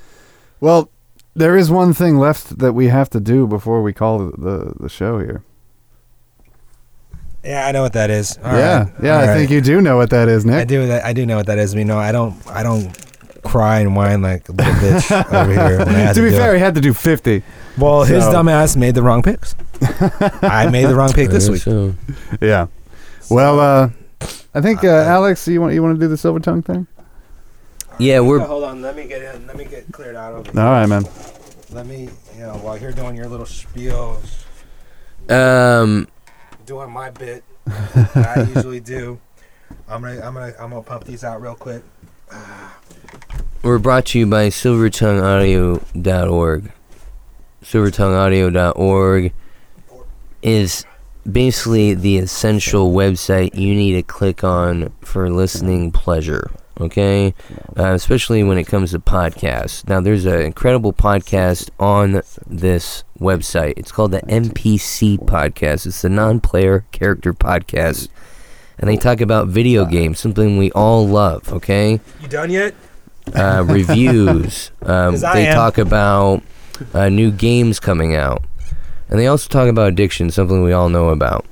[0.61, 0.89] Well,
[1.35, 4.73] there is one thing left that we have to do before we call the, the,
[4.81, 5.43] the show here.
[7.45, 8.39] Yeah, I know what that is.
[8.45, 8.85] All yeah.
[8.85, 8.93] right.
[9.03, 9.35] Yeah, All I right.
[9.37, 10.55] think you do know what that is, Nick.
[10.55, 11.05] I do that.
[11.05, 11.75] I do know what that is.
[11.75, 12.37] You know, I don't.
[12.49, 12.97] I don't
[13.43, 15.79] cry and whine like a little bitch over here.
[15.79, 16.59] When I had to to be do fair, it.
[16.59, 17.43] he had to do 50.
[17.79, 19.57] well, his So- dumbass made the wrong picks.
[20.43, 21.63] I made the wrong pick this week.
[21.63, 21.95] So
[22.41, 22.69] Yeah.
[23.29, 23.91] Well, uh,
[24.55, 26.87] I think, uh, Alex, you want you want to do the silver tongue thing?
[27.99, 28.83] yeah, we're Hold on.
[28.83, 29.47] Let me get in.
[29.49, 31.05] Let me get cleared out over All right, man.
[31.73, 34.45] Let me, you know, while you're doing your little spiels,
[35.31, 36.07] um,
[36.67, 39.19] doing my bit that I usually do.
[39.89, 41.83] I'm gonna, I'm gonna, I'm gonna pump these out real quick.
[43.63, 46.73] we're brought to you by SilvertongueAudio.org.
[47.63, 49.33] SilvertongueAudio.org
[50.43, 50.85] is
[51.31, 56.51] basically the essential website you need to click on for listening pleasure.
[56.81, 57.35] Okay,
[57.79, 59.87] uh, especially when it comes to podcasts.
[59.89, 63.75] Now, there's an incredible podcast on this website.
[63.77, 65.87] It's called the NPC Podcast.
[65.87, 68.09] It's the non-player character podcast,
[68.79, 71.53] and they talk about video games, something we all love.
[71.53, 72.75] Okay, You done yet?
[73.35, 74.71] uh, reviews.
[74.81, 75.55] Um, they am.
[75.55, 76.43] talk about
[76.95, 78.43] uh, new games coming out,
[79.11, 81.45] and they also talk about addiction, something we all know about.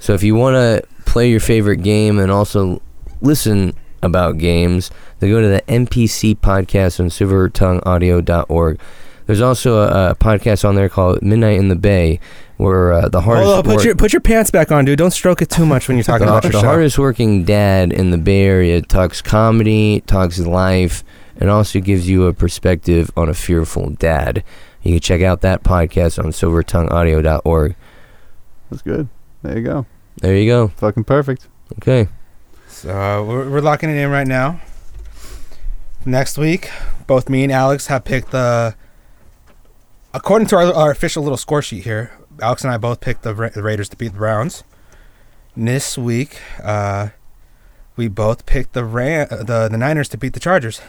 [0.00, 2.82] So if you want to play your favorite game and also
[3.22, 4.90] listen about games,
[5.20, 8.80] then go to the NPC podcast on SilvertongueAudio.org.
[9.26, 12.20] There's also a, a podcast on there called Midnight in the Bay,
[12.58, 14.98] where uh, the hardest Hold on, put work- your put your pants back on, dude.
[14.98, 16.66] Don't stroke it too much when you're talking the, about your the show.
[16.66, 21.02] hardest working dad in the Bay Area talks comedy, talks life,
[21.40, 24.44] and also gives you a perspective on a fearful dad.
[24.82, 27.76] You can check out that podcast on silvertongueaudio.org.
[28.70, 29.08] That's good.
[29.42, 29.86] There you go.
[30.18, 30.68] There you go.
[30.68, 31.48] Fucking perfect.
[31.78, 32.08] Okay.
[32.84, 34.60] So uh, we're, we're locking it in right now.
[36.04, 36.68] Next week,
[37.06, 38.74] both me and Alex have picked the.
[40.12, 42.12] According to our, our official little score sheet here,
[42.42, 44.64] Alex and I both picked the, Ra- the Raiders to beat the Browns.
[45.56, 47.08] This week, uh,
[47.96, 50.82] we both picked the Ram- the the Niners to beat the Chargers.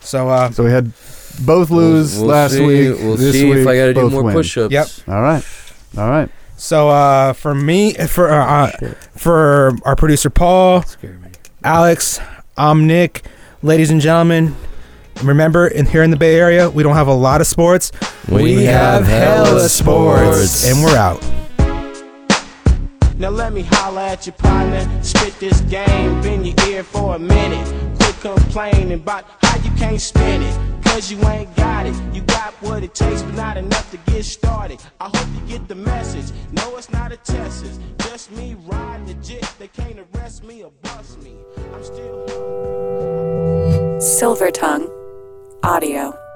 [0.00, 0.92] So uh, So we had
[1.46, 2.98] both lose We'll- we'll last see- week.
[2.98, 4.34] We'll this see week, if I got to do both more win.
[4.34, 4.72] push-ups.
[4.72, 4.88] Yep.
[5.08, 5.44] All right.
[5.96, 6.28] All right.
[6.60, 8.96] So uh, for me, for uh, Shit.
[9.16, 10.84] for our producer Paul,
[11.64, 12.20] Alex,
[12.56, 13.24] I'm Nick.
[13.62, 14.54] Ladies and gentlemen,
[15.22, 17.92] remember, in here in the Bay Area, we don't have a lot of sports.
[18.28, 20.66] We have hella sports.
[20.66, 21.22] And we're out.
[23.16, 27.18] Now let me holler at your partner, spit this game, bend your ear for a
[27.18, 27.66] minute.
[27.98, 30.84] Quit complaining about how you can't spin it.
[30.84, 31.94] Cause you ain't got it.
[32.12, 34.80] You got what it takes, but not enough to get started.
[35.00, 36.34] I hope you get the message.
[36.52, 37.64] No, it's not a test.
[37.64, 39.48] It's just me riding the jit.
[39.58, 41.36] They can't arrest me or bust me.
[41.74, 44.00] I'm still hungry.
[44.00, 44.88] Silver Tongue
[45.62, 46.29] Audio.